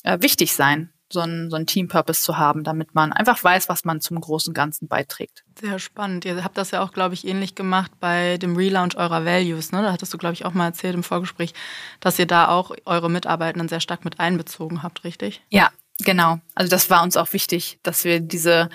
äh, 0.04 0.18
wichtig 0.22 0.54
sein, 0.54 0.92
so 1.14 1.22
einen, 1.22 1.50
so 1.50 1.56
einen 1.56 1.68
Team-Purpose 1.68 2.22
zu 2.22 2.38
haben, 2.38 2.64
damit 2.64 2.94
man 2.96 3.14
einfach 3.14 3.42
weiß, 3.42 3.70
was 3.70 3.86
man 3.86 4.02
zum 4.02 4.20
großen 4.20 4.54
Ganzen 4.54 4.88
beiträgt. 4.88 5.44
Sehr 5.60 5.80
spannend. 5.80 6.26
Ihr 6.26 6.44
habt 6.44 6.58
das 6.58 6.72
ja 6.72 6.82
auch, 6.82 6.92
glaube 6.92 7.14
ich, 7.14 7.26
ähnlich 7.26 7.56
gemacht 7.56 7.92
bei 8.00 8.38
dem 8.38 8.56
Relaunch 8.56 8.96
eurer 8.98 9.26
Values. 9.26 9.72
Ne? 9.72 9.82
Da 9.82 9.94
hattest 9.94 10.14
du, 10.14 10.18
glaube 10.18 10.34
ich, 10.34 10.46
auch 10.46 10.54
mal 10.54 10.66
erzählt 10.66 10.96
im 10.96 11.04
Vorgespräch, 11.04 11.54
dass 12.00 12.20
ihr 12.20 12.26
da 12.26 12.50
auch 12.50 12.76
eure 12.86 13.10
Mitarbeitenden 13.10 13.70
sehr 13.70 13.80
stark 13.80 14.04
mit 14.04 14.20
einbezogen 14.20 14.84
habt, 14.84 15.04
richtig? 15.04 15.42
Ja, 15.50 15.70
genau. 16.00 16.40
Also 16.56 16.70
das 16.70 16.90
war 16.90 17.04
uns 17.04 17.16
auch 17.16 17.32
wichtig, 17.34 17.80
dass 17.84 18.04
wir 18.04 18.20
diese 18.20 18.70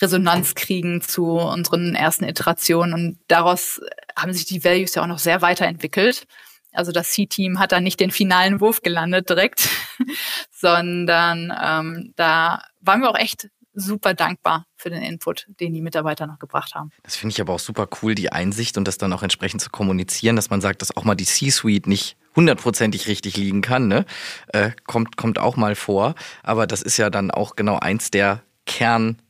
Resonanz 0.00 0.54
kriegen 0.54 1.02
zu 1.02 1.26
unseren 1.26 1.94
ersten 1.94 2.24
Iterationen. 2.24 2.94
Und 2.94 3.18
daraus 3.28 3.80
haben 4.16 4.32
sich 4.32 4.46
die 4.46 4.64
Values 4.64 4.94
ja 4.94 5.02
auch 5.02 5.06
noch 5.06 5.18
sehr 5.18 5.42
weiterentwickelt. 5.42 6.26
Also 6.72 6.92
das 6.92 7.10
C-Team 7.10 7.58
hat 7.58 7.72
da 7.72 7.80
nicht 7.80 8.00
den 8.00 8.10
finalen 8.10 8.60
Wurf 8.60 8.82
gelandet 8.82 9.28
direkt, 9.28 9.68
sondern 10.50 11.52
ähm, 11.62 12.12
da 12.16 12.62
waren 12.80 13.00
wir 13.00 13.10
auch 13.10 13.18
echt 13.18 13.48
super 13.72 14.14
dankbar 14.14 14.66
für 14.76 14.90
den 14.90 15.02
Input, 15.02 15.46
den 15.60 15.72
die 15.72 15.80
Mitarbeiter 15.80 16.26
noch 16.26 16.38
gebracht 16.38 16.74
haben. 16.74 16.90
Das 17.02 17.16
finde 17.16 17.32
ich 17.32 17.40
aber 17.40 17.54
auch 17.54 17.60
super 17.60 17.88
cool, 18.02 18.14
die 18.14 18.32
Einsicht 18.32 18.76
und 18.76 18.86
das 18.86 18.98
dann 18.98 19.12
auch 19.12 19.22
entsprechend 19.22 19.60
zu 19.60 19.70
kommunizieren, 19.70 20.36
dass 20.36 20.50
man 20.50 20.60
sagt, 20.60 20.82
dass 20.82 20.96
auch 20.96 21.04
mal 21.04 21.14
die 21.14 21.24
C-Suite 21.24 21.86
nicht 21.86 22.16
hundertprozentig 22.36 23.06
richtig 23.06 23.36
liegen 23.36 23.60
kann. 23.60 23.88
Ne? 23.88 24.04
Äh, 24.48 24.72
kommt, 24.86 25.16
kommt 25.16 25.38
auch 25.38 25.56
mal 25.56 25.74
vor. 25.74 26.14
Aber 26.42 26.66
das 26.66 26.82
ist 26.82 26.96
ja 26.96 27.10
dann 27.10 27.30
auch 27.30 27.56
genau 27.56 27.78
eins 27.78 28.10
der 28.10 28.42
Kern 28.66 29.20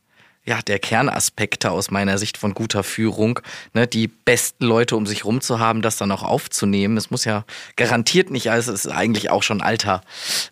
ja, 0.43 0.61
der 0.61 0.79
Kernaspekte 0.79 1.71
aus 1.71 1.91
meiner 1.91 2.17
Sicht 2.17 2.37
von 2.37 2.53
guter 2.53 2.83
Führung, 2.83 3.39
ne, 3.73 3.87
die 3.87 4.07
besten 4.07 4.65
Leute 4.65 4.95
um 4.95 5.05
sich 5.05 5.23
rum 5.23 5.41
zu 5.41 5.59
haben, 5.59 5.81
das 5.81 5.97
dann 5.97 6.11
auch 6.11 6.23
aufzunehmen. 6.23 6.97
Es 6.97 7.11
muss 7.11 7.25
ja 7.25 7.45
garantiert 7.75 8.31
nicht, 8.31 8.49
also 8.49 8.71
es 8.71 8.85
ist 8.85 8.91
eigentlich 8.91 9.29
auch 9.29 9.43
schon 9.43 9.61
alter 9.61 10.01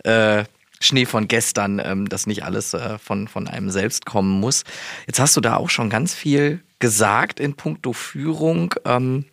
äh, 0.04 0.44
Schnee 0.80 1.06
von 1.06 1.28
gestern, 1.28 1.82
ähm, 1.84 2.08
dass 2.08 2.28
nicht 2.28 2.44
alles 2.44 2.74
äh, 2.74 2.98
von, 3.00 3.28
von 3.28 3.48
einem 3.48 3.70
selbst 3.70 4.06
kommen 4.06 4.40
muss. 4.40 4.64
Jetzt 5.08 5.20
hast 5.20 5.36
du 5.36 5.42
da 5.42 5.56
auch 5.58 5.70
schon 5.70 5.90
ganz 5.90 6.14
viel 6.14 6.62
gesagt 6.80 7.40
in 7.40 7.56
puncto 7.56 7.92
Führung. 7.92 8.76
Ähm, 8.86 9.26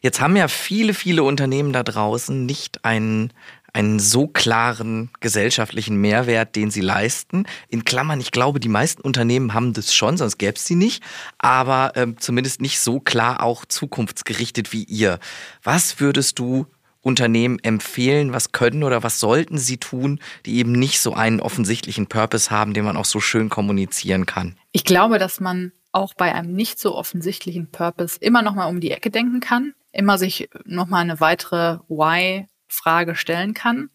jetzt 0.00 0.20
haben 0.20 0.36
ja 0.36 0.48
viele, 0.48 0.94
viele 0.94 1.22
Unternehmen 1.22 1.72
da 1.72 1.82
draußen 1.82 2.46
nicht 2.46 2.84
einen 2.84 3.32
einen 3.78 4.00
so 4.00 4.26
klaren 4.26 5.10
gesellschaftlichen 5.20 5.96
Mehrwert, 6.00 6.56
den 6.56 6.70
sie 6.70 6.80
leisten. 6.80 7.46
In 7.68 7.84
Klammern, 7.84 8.20
ich 8.20 8.32
glaube, 8.32 8.58
die 8.58 8.68
meisten 8.68 9.02
Unternehmen 9.02 9.54
haben 9.54 9.72
das 9.72 9.94
schon, 9.94 10.16
sonst 10.16 10.36
gäbe 10.36 10.56
es 10.56 10.64
sie 10.64 10.74
nicht, 10.74 11.02
aber 11.38 11.92
ähm, 11.94 12.16
zumindest 12.18 12.60
nicht 12.60 12.80
so 12.80 12.98
klar 12.98 13.40
auch 13.42 13.64
zukunftsgerichtet 13.64 14.72
wie 14.72 14.82
ihr. 14.82 15.20
Was 15.62 16.00
würdest 16.00 16.40
du 16.40 16.66
Unternehmen 17.02 17.60
empfehlen? 17.60 18.32
Was 18.32 18.50
können 18.50 18.82
oder 18.82 19.04
was 19.04 19.20
sollten 19.20 19.58
sie 19.58 19.76
tun, 19.76 20.18
die 20.44 20.56
eben 20.56 20.72
nicht 20.72 21.00
so 21.00 21.14
einen 21.14 21.40
offensichtlichen 21.40 22.08
Purpose 22.08 22.50
haben, 22.50 22.74
den 22.74 22.84
man 22.84 22.96
auch 22.96 23.04
so 23.04 23.20
schön 23.20 23.48
kommunizieren 23.48 24.26
kann? 24.26 24.56
Ich 24.72 24.84
glaube, 24.84 25.20
dass 25.20 25.38
man 25.38 25.70
auch 25.92 26.14
bei 26.14 26.34
einem 26.34 26.52
nicht 26.52 26.80
so 26.80 26.96
offensichtlichen 26.96 27.70
Purpose 27.70 28.18
immer 28.20 28.42
noch 28.42 28.56
mal 28.56 28.66
um 28.66 28.80
die 28.80 28.90
Ecke 28.90 29.10
denken 29.10 29.38
kann, 29.38 29.74
immer 29.92 30.18
sich 30.18 30.50
noch 30.64 30.88
mal 30.88 30.98
eine 30.98 31.20
weitere 31.20 31.78
Why 31.88 32.48
Frage 32.68 33.14
stellen 33.14 33.54
kann, 33.54 33.90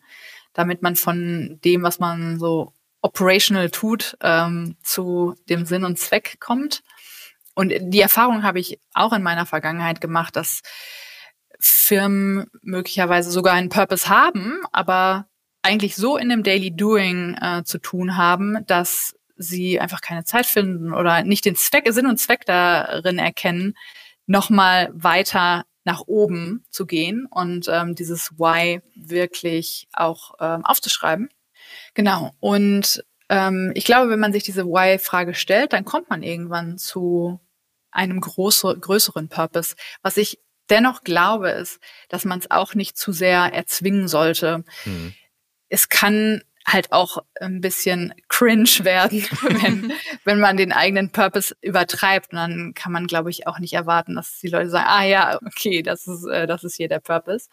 damit 0.54 0.82
man 0.82 0.96
von 0.96 1.60
dem, 1.64 1.84
was 1.84 2.00
man 2.00 2.40
so 2.40 2.74
operational 3.02 3.70
tut, 3.70 4.18
ähm, 4.22 4.78
zu 4.82 5.36
dem 5.50 5.66
Sinn 5.66 5.84
und 5.84 6.00
Zweck 6.00 6.38
kommt. 6.40 6.84
Und 7.56 7.74
die 7.80 8.02
Erfahrung 8.02 8.44
habe 8.44 8.60
ich 8.60 8.80
auch 8.94 9.14
in 9.14 9.22
meiner 9.22 9.46
Vergangenheit 9.46 10.02
gemacht, 10.02 10.36
dass 10.36 10.62
Firmen 11.60 12.48
möglicherweise 12.62 13.30
sogar 13.32 13.54
einen 13.54 13.70
Purpose 13.70 14.10
haben, 14.10 14.62
aber 14.72 15.28
eigentlich 15.62 15.96
so 15.96 16.18
in 16.18 16.30
dem 16.30 16.44
Daily 16.44 16.76
Doing 16.76 17.36
äh, 17.36 17.64
zu 17.64 17.78
tun 17.78 18.18
haben, 18.18 18.66
dass 18.68 19.16
sie 19.36 19.80
einfach 19.80 20.02
keine 20.02 20.26
Zeit 20.26 20.46
finden 20.46 20.94
oder 20.94 21.24
nicht 21.24 21.46
den 21.46 21.56
Zweck, 21.56 21.86
Sinn 21.92 22.08
und 22.08 22.18
Zweck 22.18 22.46
darin 22.46 23.18
erkennen, 23.18 23.76
nochmal 24.26 24.90
weiter 24.94 25.66
nach 25.84 26.02
oben 26.08 26.66
zu 26.70 26.86
gehen 26.86 27.26
und 27.30 27.68
ähm, 27.70 27.96
dieses 27.96 28.32
Why 28.40 28.82
wirklich 28.96 29.88
auch 29.94 30.36
ähm, 30.40 30.66
aufzuschreiben. 30.66 31.30
Genau. 31.94 32.32
Und 32.40 33.04
ähm, 33.30 33.72
ich 33.76 33.86
glaube, 33.86 34.10
wenn 34.10 34.20
man 34.20 34.34
sich 34.34 34.44
diese 34.44 34.66
Why-Frage 34.66 35.34
stellt, 35.34 35.74
dann 35.74 35.86
kommt 35.86 36.10
man 36.10 36.24
irgendwann 36.24 36.78
zu 36.78 37.40
einem 37.92 38.22
große, 38.22 38.78
größeren 38.80 39.30
Purpose. 39.30 39.76
Was 40.02 40.18
ich 40.18 40.40
dennoch 40.70 41.04
glaube, 41.04 41.50
ist, 41.52 41.80
dass 42.10 42.26
man 42.26 42.40
es 42.40 42.50
auch 42.50 42.74
nicht 42.74 42.98
zu 42.98 43.12
sehr 43.12 43.54
erzwingen 43.54 44.08
sollte. 44.08 44.64
Mhm. 44.86 45.14
Es 45.70 45.90
kann 45.90 46.44
halt 46.66 46.92
auch 46.92 47.18
ein 47.40 47.62
bisschen 47.62 48.14
cringe 48.30 48.84
werden, 48.84 49.26
wenn, 49.42 49.94
wenn 50.24 50.40
man 50.40 50.58
den 50.58 50.72
eigenen 50.72 51.12
Purpose 51.12 51.56
übertreibt. 51.62 52.32
Und 52.32 52.38
dann 52.38 52.74
kann 52.74 52.92
man, 52.92 53.08
glaube 53.08 53.30
ich, 53.30 53.48
auch 53.48 53.60
nicht 53.60 53.74
erwarten, 53.74 54.16
dass 54.16 54.40
die 54.40 54.48
Leute 54.48 54.70
sagen, 54.70 54.88
ah 54.88 55.04
ja, 55.04 55.40
okay, 55.46 55.82
das 55.82 56.08
ist, 56.08 56.26
äh, 56.26 56.48
das 56.48 56.64
ist 56.64 56.76
hier 56.76 56.88
der 56.88 57.00
Purpose. 57.00 57.50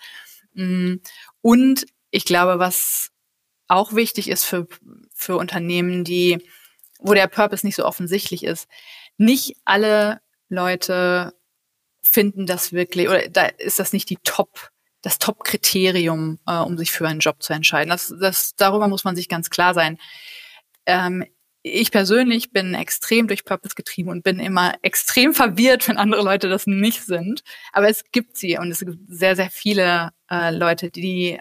Mm, 0.54 0.96
und 1.42 1.86
ich 2.10 2.24
glaube, 2.24 2.58
was 2.58 3.10
auch 3.68 3.94
wichtig 3.94 4.28
ist 4.28 4.44
für, 4.44 4.66
für 5.14 5.36
Unternehmen, 5.36 6.04
die, 6.04 6.44
wo 6.98 7.14
der 7.14 7.28
Purpose 7.28 7.64
nicht 7.64 7.76
so 7.76 7.84
offensichtlich 7.84 8.44
ist, 8.44 8.68
nicht 9.16 9.56
alle 9.64 10.20
Leute 10.48 11.34
finden 12.02 12.46
das 12.46 12.72
wirklich, 12.72 13.08
oder 13.08 13.28
da 13.28 13.46
ist 13.46 13.78
das 13.78 13.92
nicht 13.92 14.10
die 14.10 14.18
Top- 14.24 14.70
das 15.02 15.18
Top-Kriterium, 15.18 16.38
äh, 16.46 16.58
um 16.58 16.76
sich 16.78 16.90
für 16.90 17.08
einen 17.08 17.20
Job 17.20 17.42
zu 17.42 17.52
entscheiden. 17.52 17.90
Das, 17.90 18.14
das, 18.20 18.54
darüber 18.56 18.88
muss 18.88 19.04
man 19.04 19.16
sich 19.16 19.28
ganz 19.28 19.50
klar 19.50 19.74
sein. 19.74 19.98
Ähm, 20.86 21.24
ich 21.62 21.90
persönlich 21.90 22.52
bin 22.52 22.74
extrem 22.74 23.28
durch 23.28 23.44
Purpose 23.44 23.74
getrieben 23.74 24.08
und 24.08 24.22
bin 24.24 24.40
immer 24.40 24.74
extrem 24.82 25.34
verwirrt, 25.34 25.86
wenn 25.88 25.98
andere 25.98 26.22
Leute 26.22 26.48
das 26.48 26.66
nicht 26.66 27.02
sind. 27.02 27.42
Aber 27.72 27.88
es 27.88 28.04
gibt 28.12 28.36
sie 28.36 28.56
und 28.58 28.70
es 28.70 28.80
gibt 28.80 28.98
sehr, 29.08 29.36
sehr 29.36 29.50
viele 29.50 30.10
äh, 30.30 30.50
Leute, 30.50 30.90
die 30.90 31.38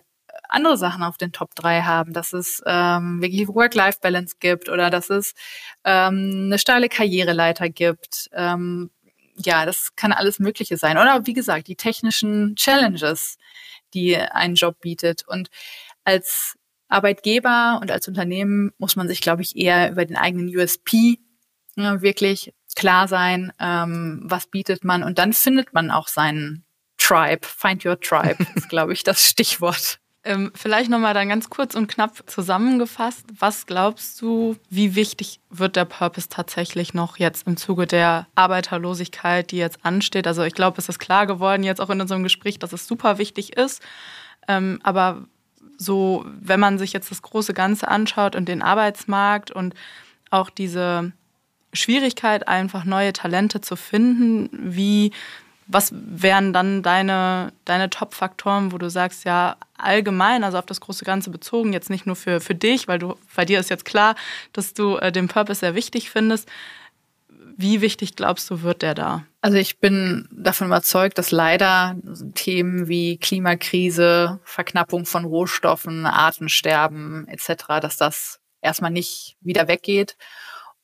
andere 0.50 0.78
Sachen 0.78 1.04
auf 1.04 1.18
den 1.18 1.32
Top 1.32 1.56
3 1.56 1.82
haben, 1.84 2.14
dass 2.14 2.34
es 2.34 2.62
ähm, 2.66 3.22
wirklich 3.22 3.48
Work-Life-Balance 3.48 4.38
gibt 4.40 4.68
oder 4.68 4.90
dass 4.90 5.10
es 5.10 5.36
ähm, 5.86 6.46
eine 6.46 6.60
steile 6.60 6.90
Karriereleiter 6.90 7.70
gibt, 7.70 8.30
ähm, 8.34 8.90
ja, 9.46 9.66
das 9.66 9.96
kann 9.96 10.12
alles 10.12 10.40
Mögliche 10.40 10.78
sein. 10.78 10.98
Oder 10.98 11.26
wie 11.26 11.34
gesagt, 11.34 11.68
die 11.68 11.76
technischen 11.76 12.56
Challenges, 12.56 13.38
die 13.94 14.18
ein 14.18 14.56
Job 14.56 14.80
bietet. 14.80 15.28
Und 15.28 15.50
als 16.04 16.58
Arbeitgeber 16.88 17.80
und 17.82 17.92
als 17.92 18.08
Unternehmen 18.08 18.72
muss 18.78 18.96
man 18.96 19.08
sich, 19.08 19.22
glaube 19.22 19.42
ich, 19.42 19.56
eher 19.56 19.92
über 19.92 20.06
den 20.06 20.18
eigenen 20.18 20.56
USP 20.56 21.20
äh, 21.78 22.02
wirklich 22.02 22.54
klar 22.76 23.08
sein, 23.08 23.54
ähm, 23.60 24.22
was 24.24 24.48
bietet 24.48 24.84
man 24.84 25.04
und 25.04 25.20
dann 25.20 25.34
findet 25.34 25.74
man 25.74 25.92
auch 25.92 26.08
seinen 26.08 26.64
Tribe. 26.98 27.46
Find 27.46 27.86
your 27.86 28.00
Tribe 28.00 28.46
ist, 28.56 28.70
glaube 28.70 28.94
ich, 28.94 29.04
das 29.04 29.28
Stichwort. 29.28 30.00
Ähm, 30.26 30.52
vielleicht 30.54 30.90
nochmal 30.90 31.14
dann 31.14 31.30
ganz 31.30 31.50
kurz 31.50 31.76
und 31.76 31.88
knapp 31.88 32.30
zusammengefasst. 32.30 33.26
Was 33.40 33.66
glaubst 33.66 34.22
du, 34.22 34.58
wie 34.70 34.96
wichtig 34.96 35.40
wird 35.50 35.78
der 35.78 35.86
Purpose 35.86 36.28
tatsächlich 36.28 36.94
noch 36.94 37.18
jetzt 37.18 37.48
im 37.48 37.56
Zuge 37.56 37.88
der 37.88 38.28
Arbeiterlosigkeit, 38.36 39.52
die 39.52 39.58
jetzt 39.58 39.86
ansteht? 39.86 40.28
Also 40.28 40.44
ich 40.44 40.54
glaube, 40.54 40.78
es 40.78 40.90
ist 40.90 41.00
klar 41.00 41.26
geworden 41.26 41.64
jetzt 41.64 41.80
auch 41.80 41.90
in 41.90 42.02
unserem 42.02 42.24
Gespräch, 42.24 42.60
dass 42.60 42.74
es 42.74 42.86
super 42.86 43.18
wichtig 43.18 43.56
ist. 43.56 43.82
Ähm, 44.50 44.80
aber 44.84 45.26
so, 45.78 46.26
wenn 46.28 46.60
man 46.60 46.78
sich 46.78 46.92
jetzt 46.92 47.12
das 47.12 47.22
große 47.22 47.54
Ganze 47.54 47.88
anschaut 47.88 48.36
und 48.36 48.50
den 48.50 48.62
Arbeitsmarkt 48.62 49.52
und 49.52 49.74
auch 50.30 50.50
diese 50.50 51.14
Schwierigkeit, 51.72 52.48
einfach 52.48 52.84
neue 52.84 53.14
Talente 53.14 53.62
zu 53.62 53.78
finden, 53.78 54.50
wie 54.52 55.12
was 55.72 55.94
wären 55.94 56.52
dann 56.52 56.82
deine, 56.82 57.54
deine 57.64 57.92
Top-Faktoren, 57.92 58.72
wo 58.72 58.80
du 58.80 58.90
sagst, 58.90 59.24
ja, 59.24 59.56
allgemein, 59.78 60.44
also 60.44 60.58
auf 60.58 60.66
das 60.66 60.82
große 60.82 61.06
Ganze 61.06 61.30
bezogen, 61.30 61.74
jetzt 61.74 61.92
nicht 61.92 62.08
nur 62.08 62.16
für, 62.16 62.42
für 62.42 62.56
dich, 62.56 62.88
weil 62.88 62.98
du, 62.98 63.16
bei 63.36 63.46
dir 63.46 63.60
ist 63.60 63.70
jetzt 63.70 63.86
klar, 63.86 64.16
dass 64.52 64.74
du 64.74 64.98
äh, 64.98 65.12
den 65.12 65.28
Purpose 65.28 65.60
sehr 65.60 65.76
wichtig 65.76 66.10
findest. 66.10 66.50
Wie 67.56 67.82
wichtig 67.82 68.16
glaubst 68.16 68.50
du, 68.50 68.64
wird 68.64 68.82
der 68.82 68.96
da? 68.96 69.26
Also 69.42 69.58
ich 69.58 69.80
bin 69.80 70.28
davon 70.32 70.68
überzeugt, 70.68 71.20
dass 71.20 71.30
leider 71.30 71.96
Themen 72.34 72.88
wie 72.88 73.18
Klimakrise, 73.18 74.40
Verknappung 74.44 75.06
von 75.06 75.24
Rohstoffen, 75.24 76.08
Artensterben 76.08 77.28
etc., 77.28 77.80
dass 77.80 77.98
das 77.98 78.40
erstmal 78.62 78.92
nicht 78.92 79.38
wieder 79.42 79.68
weggeht 79.68 80.18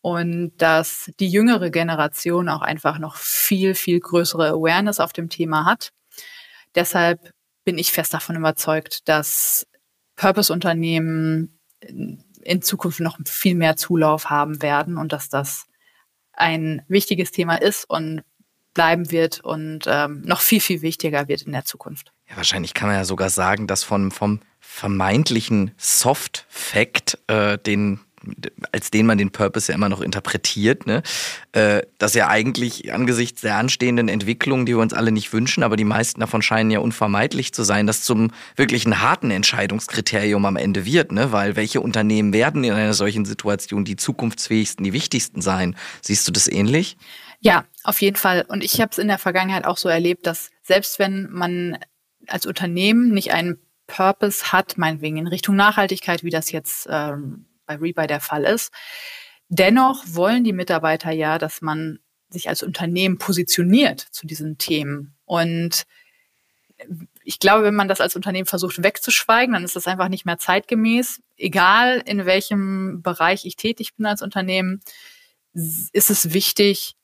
und 0.06 0.52
dass 0.58 1.12
die 1.20 1.30
jüngere 1.30 1.72
Generation 1.72 2.48
auch 2.48 2.62
einfach 2.62 3.00
noch 3.00 3.16
viel, 3.16 3.74
viel 3.74 4.00
größere 4.00 4.50
Awareness 4.50 5.00
auf 5.00 5.14
dem 5.14 5.30
Thema 5.30 5.66
hat. 5.66 5.90
Deshalb 6.76 7.34
bin 7.64 7.80
ich 7.80 7.92
fest 7.92 8.14
davon 8.14 8.36
überzeugt, 8.36 9.10
dass 9.10 9.66
Purpose-Unternehmen 10.16 11.60
in 11.80 12.62
Zukunft 12.62 13.00
noch 13.00 13.18
viel 13.26 13.56
mehr 13.56 13.78
Zulauf 13.78 14.30
haben 14.30 14.62
werden 14.62 14.98
und 15.00 15.12
dass 15.12 15.30
das 15.30 15.66
ein 16.34 16.84
wichtiges 16.88 17.32
Thema 17.32 17.56
ist 17.56 17.90
und 17.90 18.22
bleiben 18.76 19.10
wird 19.10 19.40
und 19.40 19.86
ähm, 19.88 20.22
noch 20.22 20.42
viel, 20.42 20.62
viel 20.62 20.84
wichtiger 20.84 21.28
wird 21.28 21.42
in 21.42 21.52
der 21.52 21.66
Zukunft. 21.66 22.12
Ja, 22.30 22.38
wahrscheinlich 22.38 22.76
kann 22.76 22.90
man 22.90 22.98
ja 22.98 23.06
sogar 23.06 23.32
sagen, 23.32 23.66
dass 23.66 23.84
von, 23.84 24.12
vom 24.12 24.42
vermeintlichen 24.60 25.72
Soft-Fact, 25.78 27.18
äh, 27.26 27.58
den 27.58 28.05
als 28.72 28.92
den 28.92 29.06
man 29.06 29.18
den 29.18 29.32
Purpose 29.32 29.72
ja 29.72 29.76
immer 29.76 29.90
noch 29.90 30.02
interpretiert, 30.02 30.86
ne? 30.86 31.04
Äh, 31.52 31.82
dass 31.98 32.14
ja 32.14 32.28
eigentlich 32.28 32.94
angesichts 32.94 33.42
der 33.42 33.58
anstehenden 33.58 34.10
Entwicklungen, 34.10 34.66
die 34.66 34.74
wir 34.74 34.82
uns 34.82 34.94
alle 34.94 35.12
nicht 35.12 35.34
wünschen, 35.34 35.64
aber 35.64 35.76
die 35.76 35.84
meisten 35.84 36.20
davon 36.20 36.42
scheinen 36.42 36.72
ja 36.72 36.80
unvermeidlich 36.80 37.54
zu 37.54 37.64
sein, 37.64 37.88
dass 37.88 38.04
zum 38.04 38.32
wirklichen 38.56 39.02
harten 39.02 39.32
Entscheidungskriterium 39.32 40.46
am 40.46 40.58
Ende 40.58 40.86
wird, 40.86 41.12
ne? 41.12 41.32
weil 41.32 41.56
welche 41.56 41.82
Unternehmen 41.82 42.34
werden 42.34 42.64
in 42.64 42.74
einer 42.74 42.94
solchen 42.94 43.26
Situation 43.26 43.86
die 43.86 43.96
zukunftsfähigsten, 43.96 44.84
die 44.84 44.94
wichtigsten 44.94 45.42
sein? 45.42 45.76
Siehst 46.02 46.28
du 46.28 46.32
das 46.32 46.48
ähnlich? 46.48 46.98
Ja, 47.40 47.66
auf 47.84 48.02
jeden 48.02 48.16
Fall. 48.16 48.46
Und 48.48 48.64
ich 48.64 48.82
habe 48.82 48.92
es 48.92 48.98
in 48.98 49.08
der 49.08 49.18
Vergangenheit 49.18 49.66
auch 49.66 49.78
so 49.78 49.90
erlebt, 49.90 50.26
dass 50.26 50.50
selbst 50.64 51.00
wenn 51.00 51.30
man 51.32 51.78
als 52.28 52.46
Unternehmen 52.46 53.12
nicht 53.12 53.32
einen 53.32 53.60
Purpose 53.88 54.52
hat, 54.52 54.78
meinetwegen 54.78 55.18
in 55.18 55.28
Richtung 55.28 55.56
Nachhaltigkeit, 55.56 56.24
wie 56.24 56.30
das 56.30 56.52
jetzt 56.52 56.88
ähm, 56.90 57.46
bei 57.66 57.76
Rebuy 57.76 58.08
der 58.08 58.20
Fall 58.20 58.44
ist. 58.44 58.72
Dennoch 59.50 60.04
wollen 60.08 60.44
die 60.44 60.54
Mitarbeiter 60.54 61.12
ja, 61.12 61.38
dass 61.38 61.62
man 61.62 62.00
sich 62.30 62.50
als 62.50 62.64
Unternehmen 62.64 63.18
positioniert 63.18 64.00
zu 64.00 64.26
diesen 64.28 64.58
Themen. 64.58 65.16
Und 65.26 65.86
ich 67.24 67.40
glaube, 67.40 67.64
wenn 67.64 67.76
man 67.76 67.88
das 67.88 68.02
als 68.02 68.16
Unternehmen 68.16 68.46
versucht 68.46 68.84
wegzuschweigen, 68.84 69.54
dann 69.54 69.64
ist 69.64 69.76
das 69.76 69.88
einfach 69.88 70.10
nicht 70.10 70.26
mehr 70.26 70.38
zeitgemäß. 70.38 71.22
Egal 71.38 72.02
in 72.06 72.26
welchem 72.26 73.02
Bereich 73.02 73.46
ich 73.46 73.56
tätig 73.56 73.96
bin 73.96 74.06
als 74.06 74.22
Unternehmen, 74.22 74.82
ist 75.54 76.10
es 76.10 76.34
wichtig, 76.34 76.96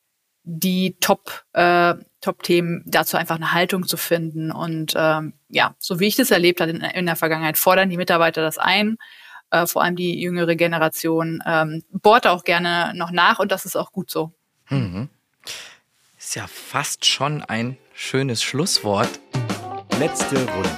die 0.44 0.96
Top, 1.00 1.44
äh, 1.52 1.94
Top-Themen 2.20 2.82
dazu 2.86 3.16
einfach 3.16 3.36
eine 3.36 3.52
Haltung 3.52 3.86
zu 3.86 3.96
finden. 3.96 4.50
Und 4.50 4.94
ähm, 4.96 5.34
ja, 5.48 5.74
so 5.78 6.00
wie 6.00 6.08
ich 6.08 6.16
das 6.16 6.30
erlebt 6.30 6.60
habe 6.60 6.72
in, 6.72 6.80
in 6.80 7.06
der 7.06 7.16
Vergangenheit, 7.16 7.58
fordern 7.58 7.90
die 7.90 7.96
Mitarbeiter 7.96 8.42
das 8.42 8.58
ein 8.58 8.98
äh, 9.52 9.66
vor 9.66 9.82
allem 9.82 9.96
die 9.96 10.20
jüngere 10.20 10.56
Generation, 10.56 11.42
ähm, 11.46 11.84
bohrt 11.92 12.26
auch 12.26 12.42
gerne 12.42 12.92
noch 12.96 13.12
nach 13.12 13.38
und 13.38 13.52
das 13.52 13.64
ist 13.64 13.76
auch 13.76 13.92
gut 13.92 14.10
so. 14.10 14.32
Mhm. 14.70 15.08
Ist 16.18 16.34
ja 16.34 16.46
fast 16.46 17.04
schon 17.04 17.42
ein 17.42 17.76
schönes 17.94 18.42
Schlusswort. 18.42 19.20
Letzte 19.98 20.36
Runde. 20.36 20.70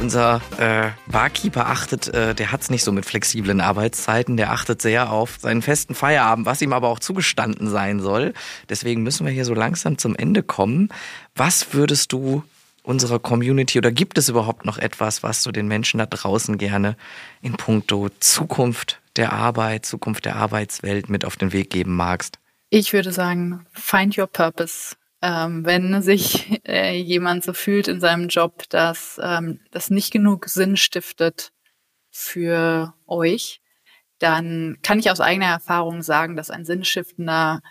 Unser 0.00 0.42
äh, 0.58 0.90
Barkeeper 1.10 1.66
achtet, 1.66 2.08
äh, 2.08 2.34
der 2.34 2.52
hat 2.52 2.60
es 2.60 2.70
nicht 2.70 2.84
so 2.84 2.92
mit 2.92 3.06
flexiblen 3.06 3.60
Arbeitszeiten, 3.60 4.36
der 4.36 4.52
achtet 4.52 4.82
sehr 4.82 5.10
auf 5.10 5.38
seinen 5.40 5.62
festen 5.62 5.94
Feierabend, 5.94 6.46
was 6.46 6.60
ihm 6.60 6.72
aber 6.72 6.88
auch 6.88 6.98
zugestanden 6.98 7.68
sein 7.70 8.00
soll. 8.00 8.34
Deswegen 8.68 9.02
müssen 9.02 9.24
wir 9.24 9.32
hier 9.32 9.46
so 9.46 9.54
langsam 9.54 9.96
zum 9.96 10.14
Ende 10.14 10.42
kommen. 10.42 10.90
Was 11.34 11.72
würdest 11.72 12.12
du 12.12 12.44
unserer 12.84 13.18
Community 13.18 13.78
oder 13.78 13.90
gibt 13.90 14.18
es 14.18 14.28
überhaupt 14.28 14.64
noch 14.64 14.78
etwas, 14.78 15.22
was 15.22 15.42
du 15.42 15.50
den 15.50 15.66
Menschen 15.66 15.98
da 15.98 16.06
draußen 16.06 16.58
gerne 16.58 16.96
in 17.40 17.54
puncto 17.54 18.10
Zukunft 18.20 19.00
der 19.16 19.32
Arbeit, 19.32 19.86
Zukunft 19.86 20.26
der 20.26 20.36
Arbeitswelt 20.36 21.08
mit 21.08 21.24
auf 21.24 21.36
den 21.36 21.52
Weg 21.52 21.70
geben 21.70 21.96
magst? 21.96 22.38
Ich 22.70 22.92
würde 22.92 23.12
sagen, 23.12 23.66
find 23.72 24.16
your 24.18 24.26
purpose. 24.26 24.96
Ähm, 25.22 25.64
wenn 25.64 26.02
sich 26.02 26.60
äh, 26.68 26.96
jemand 26.98 27.44
so 27.44 27.54
fühlt 27.54 27.88
in 27.88 28.00
seinem 28.00 28.28
Job, 28.28 28.64
dass 28.68 29.18
ähm, 29.22 29.60
das 29.70 29.88
nicht 29.88 30.12
genug 30.12 30.48
Sinn 30.48 30.76
stiftet 30.76 31.52
für 32.10 32.92
euch, 33.06 33.62
dann 34.18 34.76
kann 34.82 34.98
ich 34.98 35.10
aus 35.10 35.20
eigener 35.20 35.46
Erfahrung 35.46 36.02
sagen, 36.02 36.36
dass 36.36 36.50
ein 36.50 36.66
sinnstiftender 36.66 37.62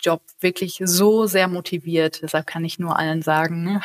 Job 0.00 0.22
wirklich 0.40 0.80
so 0.84 1.26
sehr 1.26 1.48
motiviert. 1.48 2.22
Deshalb 2.22 2.46
kann 2.46 2.64
ich 2.64 2.78
nur 2.78 2.98
allen 2.98 3.22
sagen, 3.22 3.62
ne? 3.62 3.80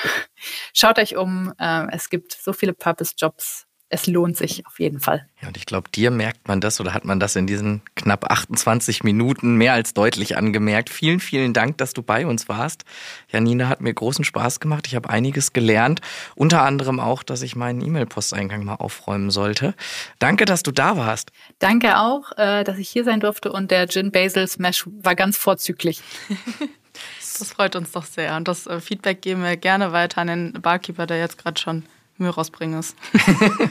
schaut 0.74 1.00
euch 1.00 1.16
um. 1.16 1.54
Äh, 1.60 1.88
es 1.92 2.10
gibt 2.10 2.34
so 2.34 2.54
viele 2.54 2.74
Purpose-Jobs 2.74 3.69
es 3.90 4.06
lohnt 4.06 4.38
sich 4.38 4.66
auf 4.68 4.80
jeden 4.80 5.00
Fall. 5.00 5.26
Ja, 5.42 5.48
und 5.48 5.58
ich 5.58 5.66
glaube, 5.66 5.90
dir 5.90 6.12
merkt 6.12 6.48
man 6.48 6.62
das 6.62 6.80
oder 6.80 6.94
hat 6.94 7.06
man 7.06 7.20
das 7.20 7.36
in 7.36 7.48
diesen 7.48 7.82
knapp 7.96 8.30
28 8.30 9.04
Minuten 9.04 9.56
mehr 9.56 9.74
als 9.74 9.96
deutlich 9.96 10.38
angemerkt. 10.38 10.92
Vielen, 10.92 11.20
vielen 11.20 11.54
Dank, 11.54 11.80
dass 11.80 11.94
du 11.94 12.04
bei 12.04 12.28
uns 12.28 12.48
warst. 12.48 12.86
Janina 13.32 13.68
hat 13.68 13.82
mir 13.82 13.94
großen 13.94 14.24
Spaß 14.24 14.60
gemacht. 14.60 14.86
Ich 14.86 14.96
habe 14.96 15.10
einiges 15.10 15.54
gelernt. 15.54 16.02
Unter 16.36 16.62
anderem 16.62 17.00
auch, 17.00 17.24
dass 17.24 17.42
ich 17.42 17.56
meinen 17.56 17.82
E-Mail-Posteingang 17.82 18.64
mal 18.64 18.76
aufräumen 18.76 19.32
sollte. 19.32 19.74
Danke, 20.20 20.46
dass 20.46 20.62
du 20.62 20.72
da 20.72 20.96
warst. 20.96 21.32
Danke 21.58 21.98
auch, 21.98 22.38
äh, 22.38 22.64
dass 22.64 22.78
ich 22.78 22.90
hier 22.90 23.04
sein 23.04 23.20
durfte 23.20 23.52
und 23.52 23.72
der 23.72 23.88
Gin 23.88 24.12
Basil 24.12 24.48
Smash 24.48 24.86
war 25.02 25.16
ganz 25.16 25.36
vorzüglich. 25.38 26.02
Das 27.40 27.52
freut 27.52 27.78
uns 27.78 27.92
doch 27.92 28.04
sehr. 28.04 28.36
Und 28.36 28.50
das 28.50 28.68
äh, 28.68 28.82
Feedback 28.82 29.22
geben 29.22 29.44
wir 29.44 29.56
gerne 29.56 29.94
weiter 29.94 30.20
an 30.20 30.28
den 30.28 30.54
Barkeeper, 30.62 31.06
der 31.06 31.20
jetzt 31.20 31.38
gerade 31.38 31.58
schon 31.58 31.86
Müll 32.20 32.30
rausbringst. 32.30 32.96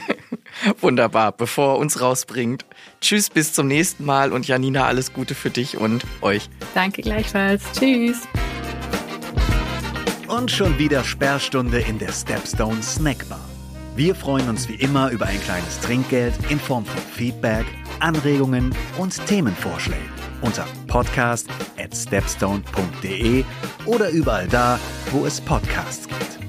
Wunderbar. 0.81 1.31
Bevor 1.31 1.75
er 1.75 1.77
uns 1.77 2.01
rausbringt. 2.01 2.65
Tschüss, 3.01 3.29
bis 3.29 3.53
zum 3.53 3.67
nächsten 3.67 4.05
Mal 4.05 4.31
und 4.31 4.47
Janina, 4.47 4.85
alles 4.85 5.13
Gute 5.13 5.35
für 5.35 5.49
dich 5.49 5.77
und 5.77 6.03
euch. 6.21 6.49
Danke 6.73 7.01
gleichfalls. 7.01 7.63
Tschüss. 7.77 8.27
Und 10.27 10.51
schon 10.51 10.77
wieder 10.77 11.03
Sperrstunde 11.03 11.79
in 11.79 11.97
der 11.97 12.11
Stepstone 12.11 12.83
Snackbar. 12.83 13.43
Wir 13.95 14.15
freuen 14.15 14.47
uns 14.47 14.69
wie 14.69 14.75
immer 14.75 15.09
über 15.09 15.25
ein 15.25 15.41
kleines 15.41 15.79
Trinkgeld 15.81 16.33
in 16.49 16.59
Form 16.59 16.85
von 16.85 17.01
Feedback, 17.13 17.65
Anregungen 17.99 18.73
und 18.97 19.25
Themenvorschlägen 19.25 20.19
unter 20.41 20.65
podcast 20.87 21.47
at 21.77 21.95
stepstone.de 21.95 23.43
oder 23.85 24.09
überall 24.09 24.47
da, 24.47 24.79
wo 25.11 25.25
es 25.25 25.41
Podcasts 25.41 26.07
gibt. 26.07 26.48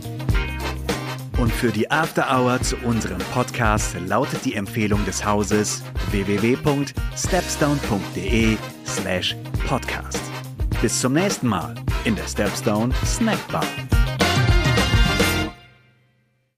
Und 1.41 1.51
für 1.51 1.73
die 1.73 1.91
After 1.91 2.27
Hour 2.31 2.61
zu 2.61 2.77
unserem 2.85 3.17
Podcast 3.33 3.97
lautet 4.07 4.45
die 4.45 4.57
Empfehlung 4.57 5.03
des 5.07 5.25
Hauses 5.25 5.83
www.stepstone.de 6.11 8.59
slash 8.87 9.35
podcast. 9.67 10.21
Bis 10.83 11.01
zum 11.01 11.15
nächsten 11.15 11.49
Mal 11.49 11.75
in 12.05 12.15
der 12.15 12.27
Stepstone 12.27 12.93
Snackbar. 13.07 13.65